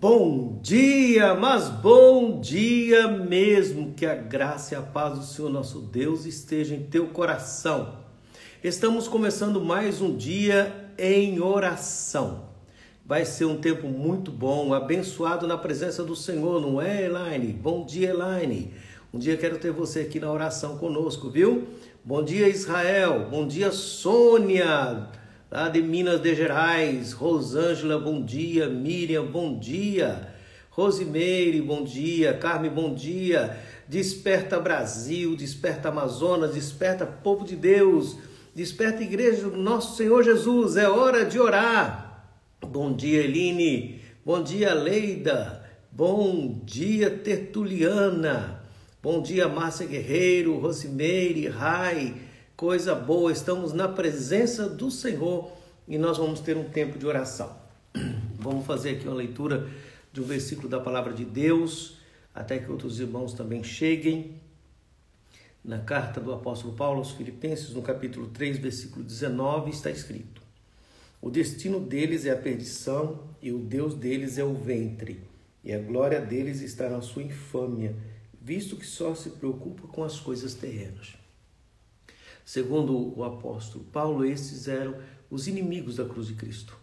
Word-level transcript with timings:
Bom 0.00 0.60
dia, 0.62 1.34
mas 1.34 1.68
bom 1.68 2.40
dia 2.40 3.08
mesmo. 3.08 3.94
Que 3.94 4.06
a 4.06 4.14
graça 4.14 4.74
e 4.74 4.78
a 4.78 4.80
paz 4.80 5.18
do 5.18 5.24
Senhor 5.24 5.50
nosso 5.50 5.80
Deus 5.80 6.24
esteja 6.24 6.72
em 6.72 6.84
teu 6.84 7.08
coração. 7.08 7.98
Estamos 8.62 9.08
começando 9.08 9.60
mais 9.60 10.00
um 10.00 10.16
dia 10.16 10.92
em 10.96 11.40
oração. 11.40 12.44
Vai 13.04 13.24
ser 13.24 13.46
um 13.46 13.56
tempo 13.56 13.88
muito 13.88 14.30
bom, 14.30 14.72
abençoado 14.72 15.48
na 15.48 15.58
presença 15.58 16.04
do 16.04 16.14
Senhor, 16.14 16.60
não 16.60 16.80
é, 16.80 17.06
Elaine? 17.06 17.52
Bom 17.52 17.84
dia, 17.84 18.10
Elaine. 18.10 18.72
Um 19.12 19.18
dia 19.18 19.36
quero 19.36 19.58
ter 19.58 19.72
você 19.72 20.02
aqui 20.02 20.20
na 20.20 20.30
oração 20.30 20.78
conosco, 20.78 21.28
viu? 21.28 21.66
Bom 22.04 22.22
dia, 22.22 22.48
Israel. 22.48 23.26
Bom 23.28 23.48
dia, 23.48 23.72
Sônia 23.72 25.08
lá 25.50 25.68
de 25.68 25.80
Minas 25.80 26.20
de 26.20 26.34
Gerais. 26.34 27.12
Rosângela, 27.12 27.98
bom 27.98 28.22
dia. 28.22 28.68
Miriam, 28.68 29.24
bom 29.24 29.58
dia. 29.58 30.34
Rosimeire, 30.70 31.60
bom 31.60 31.82
dia. 31.82 32.34
Carme, 32.34 32.68
bom 32.68 32.94
dia. 32.94 33.58
Desperta 33.88 34.60
Brasil, 34.60 35.34
desperta 35.34 35.88
Amazonas, 35.88 36.54
desperta 36.54 37.06
povo 37.06 37.44
de 37.44 37.56
Deus, 37.56 38.18
desperta 38.54 39.02
igreja 39.02 39.48
do 39.48 39.56
nosso 39.56 39.96
Senhor 39.96 40.22
Jesus. 40.22 40.76
É 40.76 40.88
hora 40.88 41.24
de 41.24 41.40
orar. 41.40 42.30
Bom 42.60 42.92
dia, 42.92 43.22
Eline. 43.24 44.02
Bom 44.24 44.42
dia, 44.42 44.74
Leida. 44.74 45.64
Bom 45.90 46.60
dia, 46.64 47.08
Tertuliana. 47.10 48.62
Bom 49.02 49.22
dia, 49.22 49.48
Márcia 49.48 49.86
Guerreiro, 49.86 50.58
Rosimeire, 50.58 51.48
Rai. 51.48 52.27
Coisa 52.58 52.92
boa, 52.92 53.30
estamos 53.30 53.72
na 53.72 53.86
presença 53.86 54.68
do 54.68 54.90
Senhor 54.90 55.52
e 55.86 55.96
nós 55.96 56.18
vamos 56.18 56.40
ter 56.40 56.56
um 56.56 56.68
tempo 56.68 56.98
de 56.98 57.06
oração. 57.06 57.56
Vamos 58.34 58.66
fazer 58.66 58.96
aqui 58.96 59.06
uma 59.06 59.14
leitura 59.14 59.70
de 60.12 60.20
um 60.20 60.24
versículo 60.24 60.68
da 60.68 60.80
palavra 60.80 61.12
de 61.12 61.24
Deus, 61.24 61.98
até 62.34 62.58
que 62.58 62.68
outros 62.68 62.98
irmãos 62.98 63.32
também 63.32 63.62
cheguem. 63.62 64.40
Na 65.64 65.78
carta 65.78 66.20
do 66.20 66.32
apóstolo 66.32 66.74
Paulo 66.74 66.98
aos 66.98 67.12
Filipenses, 67.12 67.70
no 67.70 67.80
capítulo 67.80 68.26
3, 68.26 68.58
versículo 68.58 69.04
19, 69.04 69.70
está 69.70 69.88
escrito: 69.88 70.42
O 71.22 71.30
destino 71.30 71.78
deles 71.78 72.26
é 72.26 72.32
a 72.32 72.36
perdição 72.36 73.20
e 73.40 73.52
o 73.52 73.60
Deus 73.60 73.94
deles 73.94 74.36
é 74.36 74.42
o 74.42 74.54
ventre, 74.54 75.22
e 75.62 75.72
a 75.72 75.78
glória 75.78 76.20
deles 76.20 76.60
está 76.60 76.90
na 76.90 77.02
sua 77.02 77.22
infâmia, 77.22 77.94
visto 78.42 78.74
que 78.74 78.84
só 78.84 79.14
se 79.14 79.30
preocupa 79.30 79.86
com 79.86 80.02
as 80.02 80.18
coisas 80.18 80.54
terrenas. 80.54 81.17
Segundo 82.48 83.14
o 83.14 83.24
apóstolo 83.24 83.84
Paulo, 83.92 84.24
esses 84.24 84.68
eram 84.68 84.96
os 85.30 85.46
inimigos 85.46 85.96
da 85.96 86.06
cruz 86.06 86.28
de 86.28 86.34
Cristo. 86.34 86.74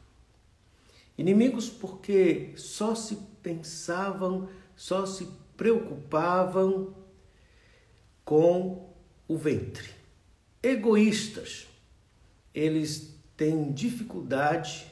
Inimigos 1.18 1.68
porque 1.68 2.54
só 2.56 2.94
se 2.94 3.16
pensavam, 3.42 4.48
só 4.76 5.08
se 5.08 5.28
preocupavam 5.58 6.94
com 8.24 8.94
o 9.28 9.36
ventre. 9.36 9.90
Egoístas. 10.62 11.66
Eles 12.54 13.16
têm 13.36 13.72
dificuldade 13.72 14.86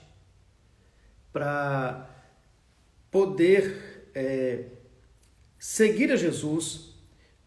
para 1.32 2.10
poder 3.12 4.10
é, 4.16 4.70
seguir 5.60 6.12
a 6.12 6.16
Jesus, 6.16 6.96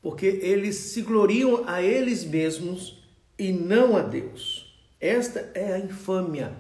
porque 0.01 0.27
eles 0.27 0.77
se 0.77 1.03
gloriam 1.03 1.65
a 1.67 1.83
eles 1.83 2.23
mesmos 2.23 2.96
e 3.39 3.53
não 3.53 3.97
a 3.97 4.03
Deus. 4.03 4.75
Esta 5.01 5.51
é 5.55 5.75
a 5.75 5.79
infâmia. 5.79 6.53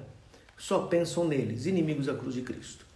Só 0.56 0.86
pensam 0.86 1.26
neles, 1.26 1.66
inimigos 1.66 2.06
da 2.06 2.14
cruz 2.14 2.34
de 2.34 2.42
Cristo. 2.42 2.86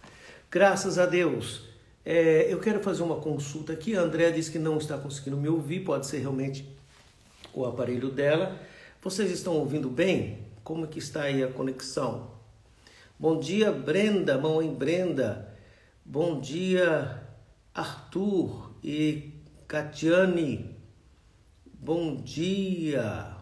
Graças 0.49 0.97
a 0.97 1.05
Deus. 1.05 1.69
É, 2.03 2.51
eu 2.51 2.59
quero 2.59 2.81
fazer 2.81 3.03
uma 3.03 3.17
consulta 3.17 3.73
aqui. 3.73 3.95
A 3.95 4.01
André 4.01 4.31
disse 4.31 4.51
que 4.51 4.59
não 4.59 4.77
está 4.77 4.97
conseguindo 4.97 5.37
me 5.37 5.47
ouvir, 5.47 5.81
pode 5.81 6.07
ser 6.07 6.19
realmente 6.19 6.67
o 7.53 7.65
aparelho 7.65 8.09
dela. 8.09 8.59
Vocês 9.01 9.31
estão 9.31 9.53
ouvindo 9.53 9.89
bem? 9.89 10.39
Como 10.63 10.85
é 10.85 10.87
que 10.87 10.99
está 10.99 11.23
aí 11.23 11.43
a 11.43 11.47
conexão? 11.47 12.31
Bom 13.19 13.39
dia, 13.39 13.71
Brenda, 13.71 14.37
mãe 14.37 14.73
Brenda. 14.73 15.55
Bom 16.03 16.39
dia, 16.39 17.21
Arthur 17.73 18.71
e 18.83 19.31
Catiane. 19.67 20.75
Bom 21.73 22.15
dia. 22.15 23.40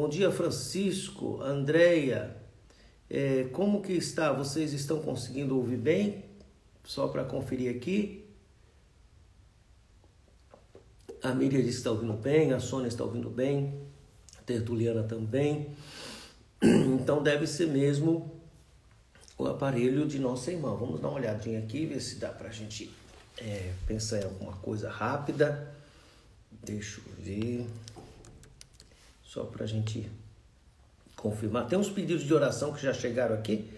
Bom 0.00 0.08
dia, 0.08 0.30
Francisco, 0.30 1.42
Andréia. 1.42 2.36
É, 3.10 3.48
como 3.52 3.82
que 3.82 3.94
está? 3.94 4.32
Vocês 4.32 4.72
estão 4.72 5.02
conseguindo 5.02 5.56
ouvir 5.56 5.76
bem? 5.76 6.24
Só 6.84 7.08
para 7.08 7.24
conferir 7.24 7.74
aqui. 7.74 8.24
A 11.20 11.34
Miriam 11.34 11.58
está 11.62 11.90
ouvindo 11.90 12.12
bem, 12.12 12.52
a 12.52 12.60
Sônia 12.60 12.86
está 12.86 13.02
ouvindo 13.02 13.28
bem, 13.28 13.74
a 14.38 14.42
Tertuliana 14.42 15.02
também. 15.02 15.74
Então 16.62 17.20
deve 17.20 17.48
ser 17.48 17.66
mesmo 17.66 18.40
o 19.36 19.48
aparelho 19.48 20.06
de 20.06 20.20
nossa 20.20 20.52
irmã. 20.52 20.76
Vamos 20.76 21.00
dar 21.00 21.08
uma 21.08 21.18
olhadinha 21.18 21.58
aqui, 21.58 21.86
ver 21.86 22.00
se 22.00 22.20
dá 22.20 22.28
para 22.28 22.50
a 22.50 22.52
gente 22.52 22.88
é, 23.36 23.72
pensar 23.84 24.20
em 24.20 24.24
alguma 24.26 24.52
coisa 24.58 24.88
rápida. 24.88 25.74
Deixa 26.62 27.00
eu 27.00 27.24
ver 27.24 27.66
só 29.38 29.44
para 29.44 29.62
a 29.62 29.68
gente 29.68 30.10
confirmar. 31.14 31.68
Tem 31.68 31.78
uns 31.78 31.88
pedidos 31.88 32.24
de 32.24 32.34
oração 32.34 32.72
que 32.72 32.82
já 32.82 32.92
chegaram 32.92 33.36
aqui, 33.36 33.70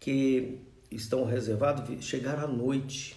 que 0.00 0.58
estão 0.90 1.24
reservados, 1.24 2.04
chegaram 2.04 2.44
à 2.44 2.48
noite. 2.48 3.16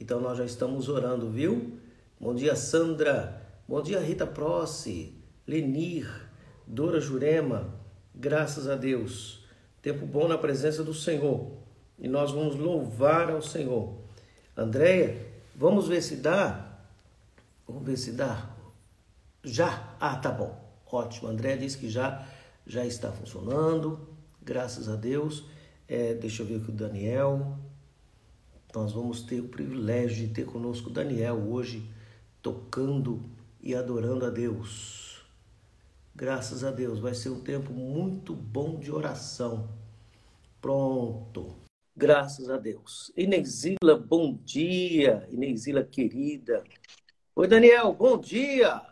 Então 0.00 0.20
nós 0.20 0.36
já 0.36 0.44
estamos 0.44 0.88
orando, 0.88 1.30
viu? 1.30 1.78
Bom 2.18 2.34
dia, 2.34 2.56
Sandra. 2.56 3.40
Bom 3.68 3.80
dia, 3.80 4.00
Rita 4.00 4.26
Prossi, 4.26 5.14
Lenir, 5.46 6.08
Dora 6.66 7.00
Jurema. 7.00 7.72
Graças 8.12 8.68
a 8.68 8.74
Deus. 8.74 9.44
Tempo 9.80 10.04
bom 10.06 10.26
na 10.26 10.36
presença 10.36 10.82
do 10.82 10.92
Senhor. 10.92 11.52
E 12.00 12.08
nós 12.08 12.32
vamos 12.32 12.56
louvar 12.56 13.30
ao 13.30 13.40
Senhor. 13.40 13.94
Andréia, 14.56 15.24
vamos 15.54 15.86
ver 15.86 16.02
se 16.02 16.16
dá. 16.16 16.80
Vamos 17.66 17.84
ver 17.84 17.96
se 17.96 18.10
dá. 18.10 18.50
Já? 19.44 19.94
Ah, 20.00 20.16
tá 20.16 20.32
bom. 20.32 20.65
Ótimo. 20.90 21.28
André 21.28 21.56
disse 21.56 21.76
que 21.76 21.88
já, 21.88 22.26
já 22.66 22.84
está 22.84 23.10
funcionando, 23.10 24.08
graças 24.42 24.88
a 24.88 24.96
Deus. 24.96 25.44
É, 25.88 26.14
deixa 26.14 26.42
eu 26.42 26.46
ver 26.46 26.60
aqui 26.60 26.70
o 26.70 26.72
Daniel. 26.72 27.58
Nós 28.74 28.92
vamos 28.92 29.22
ter 29.22 29.40
o 29.40 29.48
privilégio 29.48 30.26
de 30.26 30.34
ter 30.34 30.44
conosco 30.44 30.90
o 30.90 30.92
Daniel 30.92 31.36
hoje, 31.36 31.88
tocando 32.42 33.22
e 33.60 33.74
adorando 33.74 34.24
a 34.26 34.30
Deus. 34.30 35.24
Graças 36.14 36.64
a 36.64 36.70
Deus, 36.70 36.98
vai 36.98 37.14
ser 37.14 37.30
um 37.30 37.40
tempo 37.40 37.72
muito 37.72 38.34
bom 38.34 38.78
de 38.78 38.90
oração. 38.90 39.68
Pronto. 40.60 41.56
Graças 41.94 42.50
a 42.50 42.58
Deus. 42.58 43.12
Inesila, 43.16 43.96
bom 43.96 44.38
dia. 44.44 45.26
Inesila 45.30 45.82
querida. 45.82 46.62
Oi, 47.34 47.48
Daniel, 47.48 47.94
bom 47.94 48.18
dia. 48.18 48.82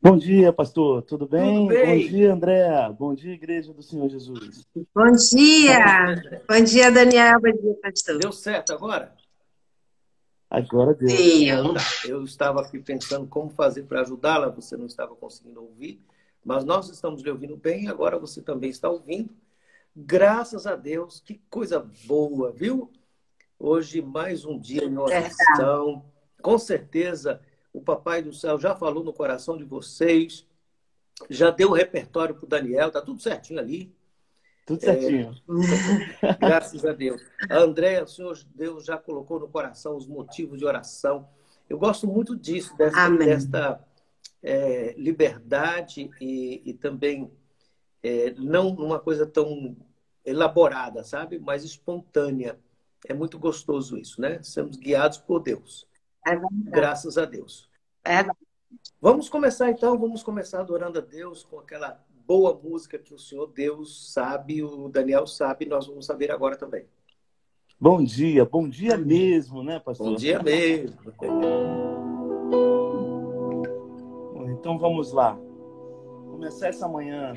Bom 0.00 0.16
dia, 0.16 0.52
pastor. 0.52 1.02
Tudo 1.02 1.26
bem? 1.26 1.66
Tudo 1.66 1.68
bem? 1.74 2.02
Bom 2.04 2.08
dia, 2.08 2.32
André. 2.32 2.92
Bom 2.96 3.14
dia, 3.14 3.34
Igreja 3.34 3.72
do 3.72 3.82
Senhor 3.82 4.08
Jesus. 4.08 4.64
Bom 4.94 5.10
dia. 5.10 6.22
Bom 6.48 6.62
dia, 6.62 6.92
Daniel. 6.92 7.40
Bom 7.40 7.50
dia, 7.50 7.74
pastor. 7.82 8.18
Deu 8.18 8.30
certo 8.30 8.72
agora? 8.72 9.12
Agora 10.48 10.94
deu. 10.94 11.08
Sim. 11.08 11.48
Eu 12.06 12.22
estava 12.22 12.60
aqui 12.60 12.78
pensando 12.78 13.26
como 13.26 13.50
fazer 13.50 13.82
para 13.82 14.02
ajudá-la, 14.02 14.48
você 14.48 14.76
não 14.76 14.86
estava 14.86 15.16
conseguindo 15.16 15.60
ouvir, 15.60 16.00
mas 16.44 16.64
nós 16.64 16.88
estamos 16.88 17.20
lhe 17.20 17.30
ouvindo 17.30 17.56
bem, 17.56 17.88
agora 17.88 18.20
você 18.20 18.40
também 18.40 18.70
está 18.70 18.88
ouvindo. 18.88 19.30
Graças 19.96 20.64
a 20.64 20.76
Deus, 20.76 21.20
que 21.20 21.40
coisa 21.50 21.84
boa, 22.06 22.52
viu? 22.52 22.88
Hoje 23.58 24.00
mais 24.00 24.44
um 24.44 24.56
dia 24.56 24.84
em 24.84 24.96
oração. 24.96 26.04
É. 26.38 26.42
Com 26.42 26.56
certeza 26.56 27.40
o 27.72 27.80
Papai 27.80 28.22
do 28.22 28.32
Céu 28.32 28.58
já 28.58 28.74
falou 28.74 29.04
no 29.04 29.12
coração 29.12 29.56
de 29.56 29.64
vocês, 29.64 30.46
já 31.28 31.50
deu 31.50 31.70
o 31.70 31.74
repertório 31.74 32.34
para 32.34 32.44
o 32.44 32.48
Daniel, 32.48 32.90
tá 32.90 33.00
tudo 33.00 33.20
certinho 33.20 33.58
ali. 33.58 33.92
Tudo 34.66 34.80
certinho. 34.80 35.34
É, 36.22 36.34
graças 36.38 36.84
a 36.84 36.92
Deus. 36.92 37.22
A 37.48 37.58
Andréia, 37.58 38.04
o 38.04 38.08
Senhor 38.08 38.38
Deus 38.54 38.84
já 38.84 38.98
colocou 38.98 39.40
no 39.40 39.48
coração 39.48 39.96
os 39.96 40.06
motivos 40.06 40.58
de 40.58 40.64
oração. 40.64 41.28
Eu 41.68 41.78
gosto 41.78 42.06
muito 42.06 42.36
disso, 42.36 42.76
desta, 42.76 43.10
desta 43.10 43.84
é, 44.42 44.94
liberdade 44.96 46.10
e, 46.20 46.62
e 46.64 46.74
também 46.74 47.30
é, 48.02 48.30
não 48.38 48.68
uma 48.68 49.00
coisa 49.00 49.26
tão 49.26 49.76
elaborada, 50.24 51.02
sabe? 51.02 51.38
Mas 51.38 51.64
espontânea. 51.64 52.58
É 53.06 53.14
muito 53.14 53.38
gostoso 53.38 53.96
isso, 53.96 54.20
né? 54.20 54.42
Sermos 54.42 54.76
guiados 54.76 55.18
por 55.18 55.40
Deus. 55.40 55.86
É 56.26 56.36
Graças 56.70 57.16
a 57.18 57.24
Deus. 57.24 57.68
É 58.04 58.24
Vamos 59.00 59.28
começar 59.28 59.70
então, 59.70 59.96
vamos 59.98 60.22
começar 60.22 60.60
adorando 60.60 60.98
a 60.98 61.02
Deus 61.02 61.44
com 61.44 61.58
aquela 61.58 62.04
boa 62.26 62.52
música 62.62 62.98
que 62.98 63.14
o 63.14 63.18
Senhor 63.18 63.46
Deus 63.46 64.12
sabe, 64.12 64.62
o 64.62 64.88
Daniel 64.88 65.26
sabe, 65.26 65.64
nós 65.66 65.86
vamos 65.86 66.04
saber 66.04 66.30
agora 66.30 66.56
também. 66.56 66.84
Bom 67.80 68.02
dia, 68.02 68.44
bom 68.44 68.68
dia 68.68 68.96
mesmo, 68.98 69.62
né, 69.62 69.78
pastor? 69.78 70.08
Bom 70.08 70.16
dia 70.16 70.42
mesmo. 70.42 70.98
Então 74.50 74.78
vamos 74.78 75.12
lá. 75.12 75.38
Começar 76.32 76.68
essa 76.68 76.88
manhã 76.88 77.34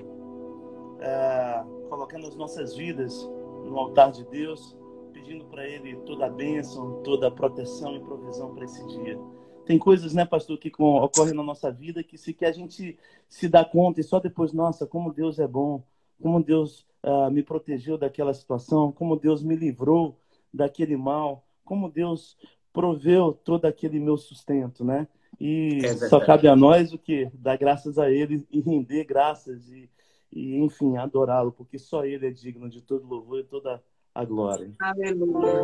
é, 1.00 1.64
colocando 1.90 2.28
as 2.28 2.36
nossas 2.36 2.76
vidas 2.76 3.16
no 3.64 3.78
altar 3.78 4.12
de 4.12 4.26
Deus, 4.26 4.76
pedindo 5.22 5.46
para 5.46 5.68
Ele 5.68 5.96
toda 5.98 6.26
a 6.26 6.30
bênção, 6.30 7.02
toda 7.04 7.28
a 7.28 7.32
proteção 7.32 7.96
e 7.96 8.00
provisão 8.00 8.54
para 8.54 8.66
esse 8.66 8.86
dia. 8.88 9.20
Tem 9.66 9.78
coisas, 9.78 10.14
né, 10.14 10.26
pastor, 10.26 10.58
que 10.58 10.72
ocorrem 10.80 11.36
na 11.36 11.44
nossa 11.44 11.72
vida 11.72 12.04
que 12.04 12.18
se 12.18 12.34
que 12.34 12.44
a 12.44 12.52
gente 12.52 12.98
se 13.30 13.48
dá 13.48 13.64
conta 13.64 14.02
e 14.02 14.04
só 14.04 14.20
depois, 14.20 14.52
nossa, 14.52 14.88
como 14.88 15.14
Deus 15.14 15.38
é 15.38 15.48
bom, 15.48 15.84
como 16.20 16.44
Deus 16.44 16.88
uh, 17.04 17.30
me 17.32 17.44
protegeu 17.44 17.98
daquela 17.98 18.34
situação, 18.34 18.92
como 18.92 19.16
Deus 19.16 19.44
me 19.44 19.56
livrou 19.56 20.18
daquele 20.52 20.98
mal, 20.98 21.46
como 21.64 21.90
Deus 21.90 22.36
proveu 22.74 23.32
todo 23.32 23.66
aquele 23.66 24.00
meu 24.00 24.18
sustento, 24.18 24.84
né? 24.84 25.08
E 25.40 25.80
é 25.84 25.94
só 26.10 26.20
cabe 26.20 26.48
a 26.48 26.56
nós 26.56 26.94
o 26.94 26.98
que 26.98 27.30
dar 27.34 27.58
graças 27.58 27.98
a 27.98 28.10
Ele 28.10 28.46
e 28.52 28.60
render 28.60 29.06
graças 29.06 29.70
e, 29.70 29.90
e 30.32 30.58
enfim, 30.58 30.98
adorá-lo, 30.98 31.52
porque 31.52 31.78
só 31.78 32.06
Ele 32.06 32.28
é 32.28 32.32
digno 32.32 32.70
de 32.70 32.82
todo 32.82 33.08
louvor 33.08 33.40
e 33.40 33.44
toda 33.44 33.82
a 34.14 34.26
glória. 34.26 34.72
Aleluia. 34.80 35.62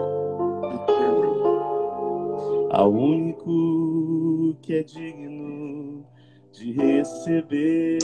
Ao 2.71 2.91
único 2.91 4.55
que 4.61 4.75
é 4.75 4.83
digno 4.83 6.05
de 6.51 6.71
receber 6.71 7.99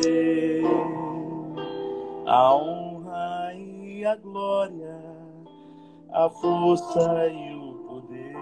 a 2.26 2.56
honra 2.56 3.54
e 3.56 4.06
a 4.06 4.16
glória, 4.16 5.00
a 6.12 6.30
força 6.30 7.28
e 7.30 7.56
o 7.56 7.74
poder 7.88 8.34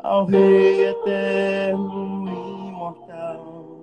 ao 0.00 0.26
Rei 0.26 0.88
eterno, 0.88 2.28
imortal, 2.68 3.78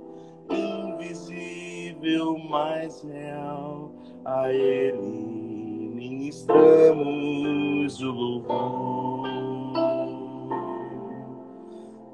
invisível, 0.50 2.38
mais 2.38 3.02
real, 3.02 3.91
a 4.26 4.52
Ele 4.54 5.92
ministramos 5.96 8.02
o 8.02 8.12
louvor. 8.12 9.30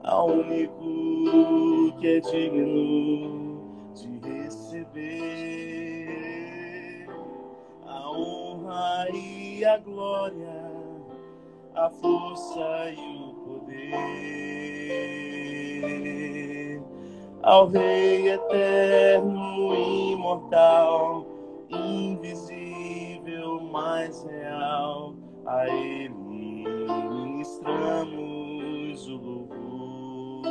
Ao 0.04 0.27
único 0.27 1.98
que 2.00 2.07
é 2.07 2.19
digno 2.21 3.92
de 3.94 4.19
receber 4.19 5.07
a 7.86 8.10
honra 8.12 9.10
e 9.13 9.65
a 9.65 9.77
glória, 9.77 10.71
a 11.75 11.89
força 11.89 12.92
e 12.92 12.95
o 12.95 13.33
poder 13.44 13.98
ao 17.44 17.68
Rei 17.68 18.30
eterno, 18.30 19.74
imortal, 19.74 21.26
mais 23.77 24.24
real, 24.24 25.13
a 25.45 25.69
Ele 25.69 26.09
ministramos 26.09 29.07
o 29.07 29.18
louvor, 29.18 30.47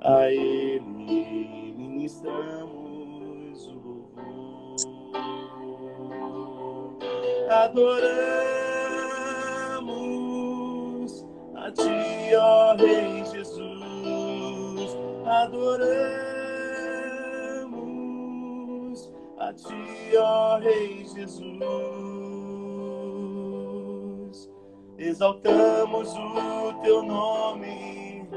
a 0.00 0.28
Ele 0.32 1.72
ministramos 1.76 3.68
o 3.68 3.72
louvor, 3.72 4.10
adoramos 7.48 8.04
a 11.54 11.70
ti, 11.70 12.34
ó 12.36 12.74
Rei 12.74 13.24
Jesus, 13.26 14.96
adoramos 15.24 16.39
a 19.50 19.52
ti, 19.52 20.16
ó 20.16 20.58
Rei 20.58 21.04
Jesus, 21.04 21.50
exaltamos 24.96 26.14
o 26.14 26.72
teu 26.82 27.02
nome, 27.02 28.28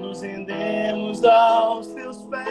nos 0.00 0.22
rendemos 0.22 1.22
aos 1.24 1.88
teus 1.88 2.22
pés, 2.22 2.48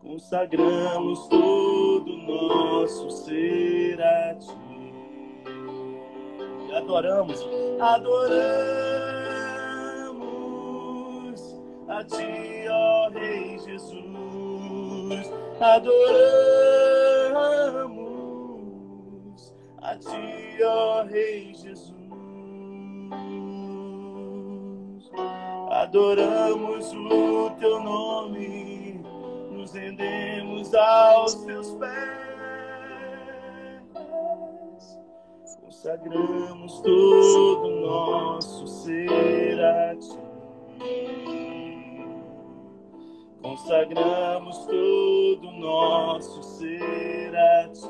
consagramos 0.00 1.28
todo 1.28 2.10
o 2.10 2.16
nosso 2.16 3.10
ser 3.10 4.00
a 4.00 4.34
ti. 4.36 4.58
Adoramos, 6.74 7.46
adoramos 7.80 8.40
a 11.88 12.04
Ti, 12.04 12.68
ó 12.70 13.08
Rei 13.10 13.58
Jesus, 13.58 14.09
adoramos 15.60 15.94
a 19.82 19.96
Ti, 19.96 20.62
ó 20.62 21.04
Rei 21.04 21.54
Jesus, 21.54 21.94
adoramos 25.70 26.92
o 26.92 27.50
Teu 27.58 27.80
nome, 27.80 29.00
nos 29.50 29.72
rendemos 29.72 30.74
aos 30.74 31.34
Teus 31.34 31.74
pés. 31.74 32.30
consagramos 35.82 36.80
todo 36.82 37.66
o 37.66 37.80
nosso 37.80 38.66
ser 38.66 39.64
a 39.64 39.96
ti. 39.96 41.79
Consagramos 43.42 44.58
todo 44.66 45.48
o 45.48 45.60
nosso 45.60 46.42
ser 46.42 47.34
a 47.34 47.68
ti. 47.68 47.88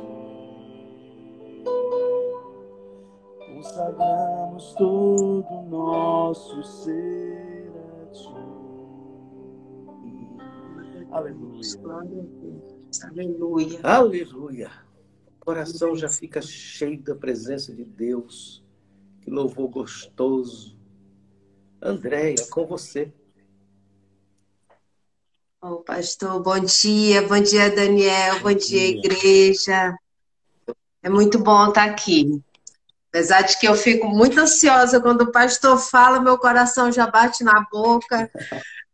Consagramos 3.55 4.75
todo 4.75 5.47
o 5.47 5.63
nosso 5.69 6.63
ser 6.63 7.73
a 7.77 8.07
ti. 8.13 8.35
Aleluia. 11.11 11.61
Aleluia. 13.03 13.81
Aleluia 13.83 14.91
coração 15.51 15.97
já 15.97 16.09
fica 16.09 16.41
cheio 16.41 17.03
da 17.03 17.15
presença 17.15 17.75
de 17.75 17.85
Deus. 17.85 18.63
Que 19.21 19.31
louvor 19.31 19.69
gostoso. 19.69 20.79
Andréia, 21.83 22.37
com 22.51 22.65
você. 22.67 23.13
Oh, 25.63 25.77
pastor, 25.77 26.41
bom 26.43 26.59
dia, 26.59 27.21
bom 27.29 27.39
dia, 27.39 27.71
Daniel, 27.71 28.41
bom, 28.41 28.55
dia, 28.55 28.97
igreja. 28.97 29.95
É 31.03 31.11
muito 31.11 31.39
bom 31.39 31.69
estar 31.69 31.85
aqui. 31.85 32.43
Apesar 33.11 33.43
de 33.43 33.59
que 33.59 33.69
eu 33.69 33.75
fico 33.75 34.09
muito 34.09 34.41
ansiosa 34.41 35.03
quando 35.03 35.21
o 35.21 35.31
pastor 35.31 35.77
fala, 35.77 36.19
meu 36.19 36.39
coração 36.39 36.91
já 36.91 37.07
bate 37.07 37.45
na 37.45 37.67
boca. 37.71 38.31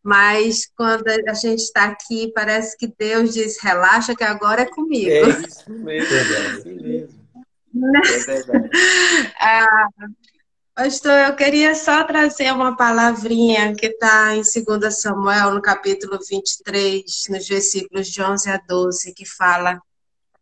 Mas 0.03 0.69
quando 0.77 1.07
a 1.07 1.35
gente 1.35 1.61
está 1.61 1.85
aqui, 1.85 2.33
parece 2.35 2.77
que 2.77 2.93
Deus 2.99 3.33
diz: 3.33 3.63
relaxa, 3.63 4.17
que 4.17 4.25
agora 4.25 4.63
é 4.63 4.67
comigo. 4.67 5.09
É 5.09 5.29
isso 5.29 5.71
mesmo, 5.71 6.17
é 6.17 6.47
assim 6.49 6.75
mesmo. 6.83 7.27
É 7.77 8.19
verdade. 8.19 8.71
ah, 9.39 9.89
pastor, 10.77 11.19
eu 11.27 11.35
queria 11.35 11.75
só 11.75 12.05
trazer 12.05 12.53
uma 12.53 12.77
palavrinha 12.77 13.75
que 13.75 13.87
está 13.87 14.37
em 14.37 14.43
2 14.43 15.01
Samuel, 15.01 15.55
no 15.55 15.63
capítulo 15.63 16.19
23, 16.29 17.03
nos 17.31 17.49
versículos 17.49 18.09
de 18.09 18.23
11 18.23 18.51
a 18.51 18.59
12, 18.59 19.15
que 19.15 19.25
fala 19.25 19.81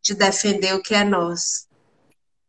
de 0.02 0.12
defender 0.12 0.74
o 0.74 0.82
que 0.82 0.92
é 0.92 1.04
nosso. 1.04 1.68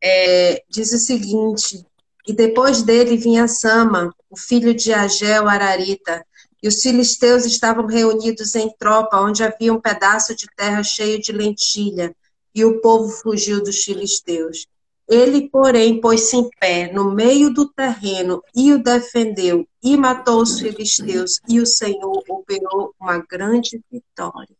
É, 0.01 0.63
diz 0.67 0.91
o 0.93 0.97
seguinte: 0.97 1.85
E 2.27 2.33
depois 2.33 2.81
dele 2.81 3.17
vinha 3.17 3.47
Sama, 3.47 4.11
o 4.31 4.35
filho 4.35 4.73
de 4.73 4.91
Agel 4.91 5.47
Ararita 5.47 6.25
e 6.63 6.67
os 6.67 6.81
filisteus 6.81 7.45
estavam 7.45 7.85
reunidos 7.85 8.55
em 8.55 8.67
tropa, 8.79 9.21
onde 9.21 9.43
havia 9.43 9.71
um 9.71 9.79
pedaço 9.79 10.35
de 10.35 10.47
terra 10.57 10.81
cheio 10.81 11.21
de 11.21 11.31
lentilha, 11.31 12.15
e 12.53 12.65
o 12.65 12.81
povo 12.81 13.09
fugiu 13.09 13.61
dos 13.61 13.83
filisteus. 13.83 14.65
Ele, 15.07 15.49
porém, 15.49 16.01
pôs-se 16.01 16.35
em 16.35 16.49
pé 16.59 16.91
no 16.91 17.11
meio 17.11 17.53
do 17.53 17.67
terreno 17.67 18.43
e 18.55 18.73
o 18.73 18.81
defendeu, 18.81 19.67
e 19.83 19.95
matou 19.95 20.41
os 20.41 20.59
filisteus, 20.59 21.39
e 21.47 21.59
o 21.59 21.65
Senhor 21.65 22.23
operou 22.27 22.93
uma 22.99 23.19
grande 23.19 23.81
vitória. 23.91 24.55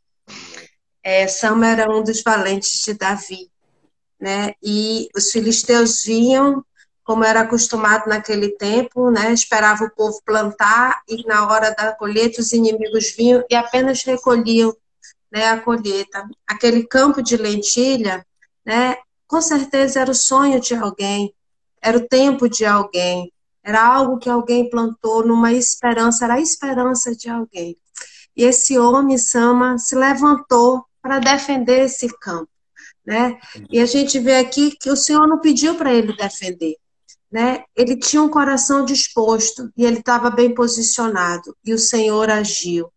É, 1.04 1.28
Sama 1.28 1.68
era 1.68 1.90
um 1.90 2.04
dos 2.04 2.22
valentes 2.22 2.80
de 2.82 2.94
Davi, 2.94 3.50
né? 4.20 4.54
E 4.62 5.10
os 5.16 5.32
filisteus 5.32 6.04
vinham 6.04 6.64
como 7.04 7.24
era 7.24 7.42
acostumado 7.42 8.08
naquele 8.08 8.50
tempo, 8.50 9.12
né? 9.12 9.32
Esperava 9.32 9.86
o 9.86 9.92
povo 9.92 10.20
plantar 10.26 11.02
e 11.08 11.24
na 11.28 11.48
hora 11.48 11.70
da 11.72 11.92
colheita 11.92 12.42
os 12.42 12.52
inimigos 12.52 13.14
vinham 13.16 13.44
e 13.48 13.56
apenas 13.56 14.04
recolhiam 14.04 14.76
né, 15.32 15.50
a 15.50 15.60
colheita. 15.60 16.28
Aquele 16.48 16.88
campo 16.88 17.22
de 17.22 17.38
lentilha, 17.38 18.26
né, 18.66 18.98
com 19.28 19.42
certeza 19.42 20.00
era 20.00 20.12
o 20.12 20.16
sonho 20.16 20.60
de 20.60 20.76
alguém, 20.76 21.34
era 21.82 21.98
o 21.98 22.08
tempo 22.08 22.50
de 22.50 22.66
alguém, 22.66 23.32
era 23.64 23.84
algo 23.84 24.18
que 24.18 24.30
alguém 24.30 24.70
plantou 24.70 25.26
numa 25.26 25.52
esperança, 25.52 26.26
era 26.26 26.36
a 26.36 26.42
esperança 26.42 27.16
de 27.16 27.30
alguém. 27.30 27.78
E 28.36 28.44
esse 28.44 28.78
homem, 28.78 29.18
Sama, 29.18 29.78
se 29.78 29.96
levantou 29.96 30.86
para 31.02 31.20
defender 31.20 31.86
esse 31.86 32.08
campo. 32.20 32.50
Né? 33.06 33.40
E 33.70 33.80
a 33.80 33.86
gente 33.86 34.20
vê 34.20 34.38
aqui 34.38 34.72
que 34.72 34.90
o 34.90 34.96
Senhor 34.96 35.28
não 35.28 35.40
pediu 35.40 35.76
para 35.76 35.94
ele 35.94 36.16
defender. 36.16 36.76
Né? 37.32 37.64
Ele 37.76 37.98
tinha 37.98 38.22
um 38.22 38.30
coração 38.30 38.86
disposto 38.86 39.72
e 39.76 39.86
ele 39.86 40.00
estava 40.00 40.30
bem 40.30 40.54
posicionado 40.54 41.56
e 41.64 41.74
o 41.74 41.80
Senhor 41.80 42.30
agiu. 42.30 42.92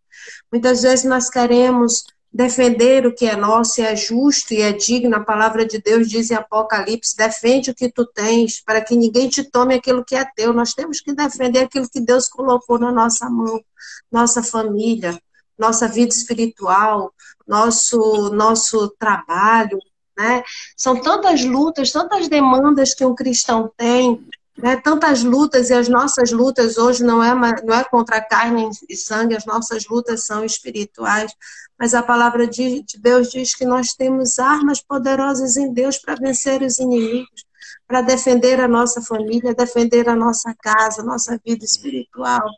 Muitas 0.51 0.83
vezes 0.83 1.05
nós 1.05 1.29
queremos 1.31 2.05
defender 2.33 3.07
o 3.07 3.15
que 3.15 3.27
é 3.27 3.37
nosso 3.37 3.81
e 3.81 3.85
é 3.85 3.97
justo 3.97 4.53
e 4.53 4.61
é 4.61 4.73
digno. 4.73 5.17
A 5.17 5.25
palavra 5.25 5.67
de 5.67 5.81
Deus 5.81 6.09
diz 6.09 6.31
em 6.31 6.35
Apocalipse: 6.35 7.17
defende 7.17 7.71
o 7.71 7.75
que 7.75 7.91
tu 7.91 8.07
tens, 8.07 8.61
para 8.61 8.81
que 8.81 8.97
ninguém 8.97 9.29
te 9.29 9.45
tome 9.45 9.75
aquilo 9.75 10.05
que 10.05 10.15
é 10.15 10.25
teu. 10.25 10.53
Nós 10.53 10.75
temos 10.75 11.01
que 11.01 11.15
defender 11.15 11.61
aquilo 11.61 11.89
que 11.89 12.01
Deus 12.01 12.29
colocou 12.29 12.79
na 12.79 12.93
nossa 12.93 13.29
mão, 13.29 13.63
nossa 14.11 14.43
família, 14.43 15.19
nossa 15.59 15.89
vida 15.89 16.15
espiritual, 16.15 17.13
nosso 17.47 18.31
nosso 18.31 18.89
trabalho, 18.99 19.79
né? 20.17 20.43
São 20.77 21.01
tantas 21.01 21.45
lutas, 21.45 21.93
tantas 21.93 22.29
demandas 22.29 22.95
que 22.95 23.05
um 23.05 23.15
cristão 23.15 23.73
tem, 23.77 24.27
né? 24.59 24.77
Tantas 24.77 25.23
lutas 25.23 25.71
e 25.71 25.75
as 25.75 25.89
nossas 25.89 26.33
lutas 26.33 26.77
hoje 26.77 27.05
não 27.05 27.23
é 27.23 27.35
não 27.63 27.75
é 27.75 27.85
contra 27.85 28.21
carne 28.21 28.69
e 28.89 28.97
sangue, 28.97 29.37
as 29.37 29.47
nossas 29.47 29.87
lutas 29.87 30.27
são 30.27 30.45
espirituais. 30.45 31.33
Mas 31.79 31.95
a 31.95 32.03
palavra 32.03 32.47
de 32.47 32.85
Deus 32.99 33.31
diz 33.31 33.55
que 33.55 33.65
nós 33.65 33.95
temos 33.95 34.39
armas 34.39 34.83
poderosas 34.83 35.57
em 35.57 35.73
Deus 35.73 35.97
para 35.97 36.17
vencer 36.17 36.61
os 36.61 36.81
inimigos, 36.81 37.45
para 37.87 38.03
defender 38.03 38.61
a 38.61 38.67
nossa 38.67 39.01
família, 39.01 39.55
defender 39.55 40.09
a 40.09 40.17
nossa 40.17 40.53
casa, 40.61 41.05
nossa 41.05 41.41
vida 41.45 41.65
espiritual. 41.65 42.51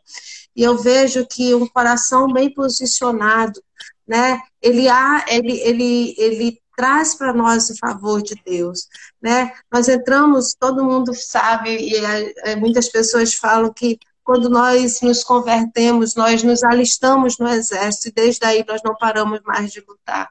E 0.55 0.63
eu 0.63 0.77
vejo 0.77 1.25
que 1.27 1.53
um 1.53 1.67
coração 1.67 2.33
bem 2.33 2.51
posicionado, 2.51 3.61
né? 4.07 4.39
Ele 4.59 4.89
há, 4.89 5.23
ele, 5.29 5.53
ele, 5.61 6.15
ele 6.17 6.60
traz 6.81 7.13
para 7.13 7.31
nós 7.31 7.69
o 7.69 7.77
favor 7.77 8.23
de 8.23 8.33
Deus, 8.43 8.87
né? 9.21 9.53
Nós 9.71 9.87
entramos, 9.87 10.55
todo 10.59 10.83
mundo 10.83 11.13
sabe 11.13 11.77
e 11.77 11.95
é, 12.43 12.55
muitas 12.55 12.89
pessoas 12.89 13.35
falam 13.35 13.71
que 13.71 13.99
quando 14.23 14.49
nós 14.49 14.99
nos 15.01 15.23
convertemos, 15.23 16.15
nós 16.15 16.41
nos 16.41 16.63
alistamos 16.63 17.37
no 17.37 17.47
exército 17.47 18.07
e 18.07 18.11
desde 18.11 18.43
aí 18.47 18.65
nós 18.67 18.81
não 18.83 18.95
paramos 18.95 19.41
mais 19.45 19.71
de 19.71 19.79
lutar. 19.87 20.27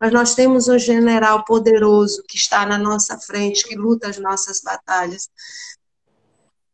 Mas 0.00 0.10
nós 0.10 0.34
temos 0.34 0.68
um 0.68 0.78
general 0.78 1.44
poderoso 1.44 2.24
que 2.26 2.38
está 2.38 2.64
na 2.64 2.78
nossa 2.78 3.18
frente, 3.18 3.68
que 3.68 3.76
luta 3.76 4.08
as 4.08 4.16
nossas 4.16 4.62
batalhas. 4.62 5.28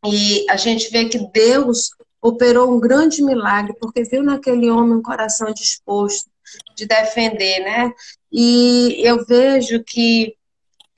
E 0.04 0.49
a 0.49 0.56
gente 0.56 0.88
vê 0.88 1.09
que 1.09 1.18
Deus 1.33 1.90
operou 2.23 2.73
um 2.73 2.78
grande 2.78 3.25
milagre, 3.25 3.75
porque 3.80 4.04
viu 4.04 4.23
naquele 4.23 4.71
homem 4.71 4.92
um 4.92 5.02
coração 5.02 5.52
disposto 5.52 6.30
de 6.76 6.87
defender, 6.87 7.61
né? 7.61 7.92
E 8.38 9.00
eu 9.02 9.25
vejo 9.25 9.83
que 9.83 10.37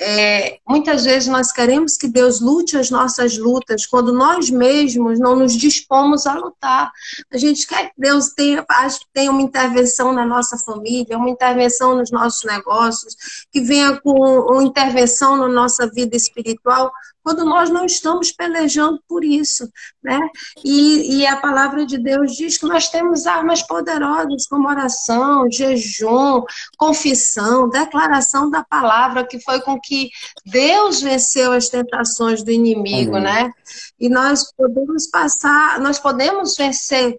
é, 0.00 0.58
muitas 0.68 1.04
vezes 1.04 1.28
nós 1.28 1.52
queremos 1.52 1.96
que 1.96 2.08
Deus 2.08 2.40
lute 2.40 2.76
as 2.76 2.90
nossas 2.90 3.38
lutas 3.38 3.86
quando 3.86 4.12
nós 4.12 4.50
mesmos 4.50 5.20
não 5.20 5.36
nos 5.36 5.52
dispomos 5.54 6.26
a 6.26 6.34
lutar. 6.34 6.90
A 7.32 7.38
gente 7.38 7.64
quer 7.64 7.90
que 7.90 7.94
Deus 7.96 8.30
tenha, 8.30 8.66
tenha 9.12 9.30
uma 9.30 9.42
intervenção 9.42 10.12
na 10.12 10.26
nossa 10.26 10.58
família, 10.58 11.16
uma 11.16 11.30
intervenção 11.30 11.96
nos 11.96 12.10
nossos 12.10 12.42
negócios, 12.44 13.14
que 13.52 13.60
venha 13.60 14.00
com 14.00 14.18
uma 14.18 14.64
intervenção 14.64 15.36
na 15.36 15.48
nossa 15.48 15.88
vida 15.88 16.16
espiritual, 16.16 16.90
quando 17.28 17.44
nós 17.44 17.68
não 17.68 17.84
estamos 17.84 18.32
pelejando 18.32 19.02
por 19.06 19.22
isso, 19.22 19.70
né? 20.02 20.18
E, 20.64 21.18
e, 21.18 21.26
a 21.26 21.36
palavra 21.36 21.84
de 21.84 21.98
Deus 21.98 22.34
diz 22.34 22.56
que 22.56 22.64
nós 22.64 22.88
temos 22.88 23.26
armas 23.26 23.62
poderosas 23.62 24.46
como 24.46 24.66
oração, 24.66 25.46
jejum, 25.50 26.42
confissão, 26.78 27.68
declaração 27.68 28.48
da 28.48 28.64
palavra, 28.64 29.26
que 29.26 29.38
foi 29.40 29.60
com 29.60 29.78
que 29.78 30.08
Deus 30.46 31.02
venceu 31.02 31.52
as 31.52 31.68
tentações 31.68 32.42
do 32.42 32.50
inimigo, 32.50 33.18
Amém. 33.18 33.24
né? 33.24 33.52
E 34.00 34.08
nós 34.08 34.50
podemos 34.56 35.06
passar, 35.08 35.78
nós 35.80 35.98
podemos 35.98 36.56
vencer 36.56 37.18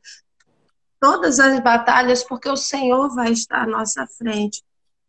todas 1.00 1.40
as 1.40 1.60
batalhas 1.60 2.24
porque 2.24 2.50
o 2.50 2.58
Senhor 2.58 3.14
vai 3.14 3.32
estar 3.32 3.62
à 3.62 3.68
nossa 3.68 4.08
frente. 4.08 4.64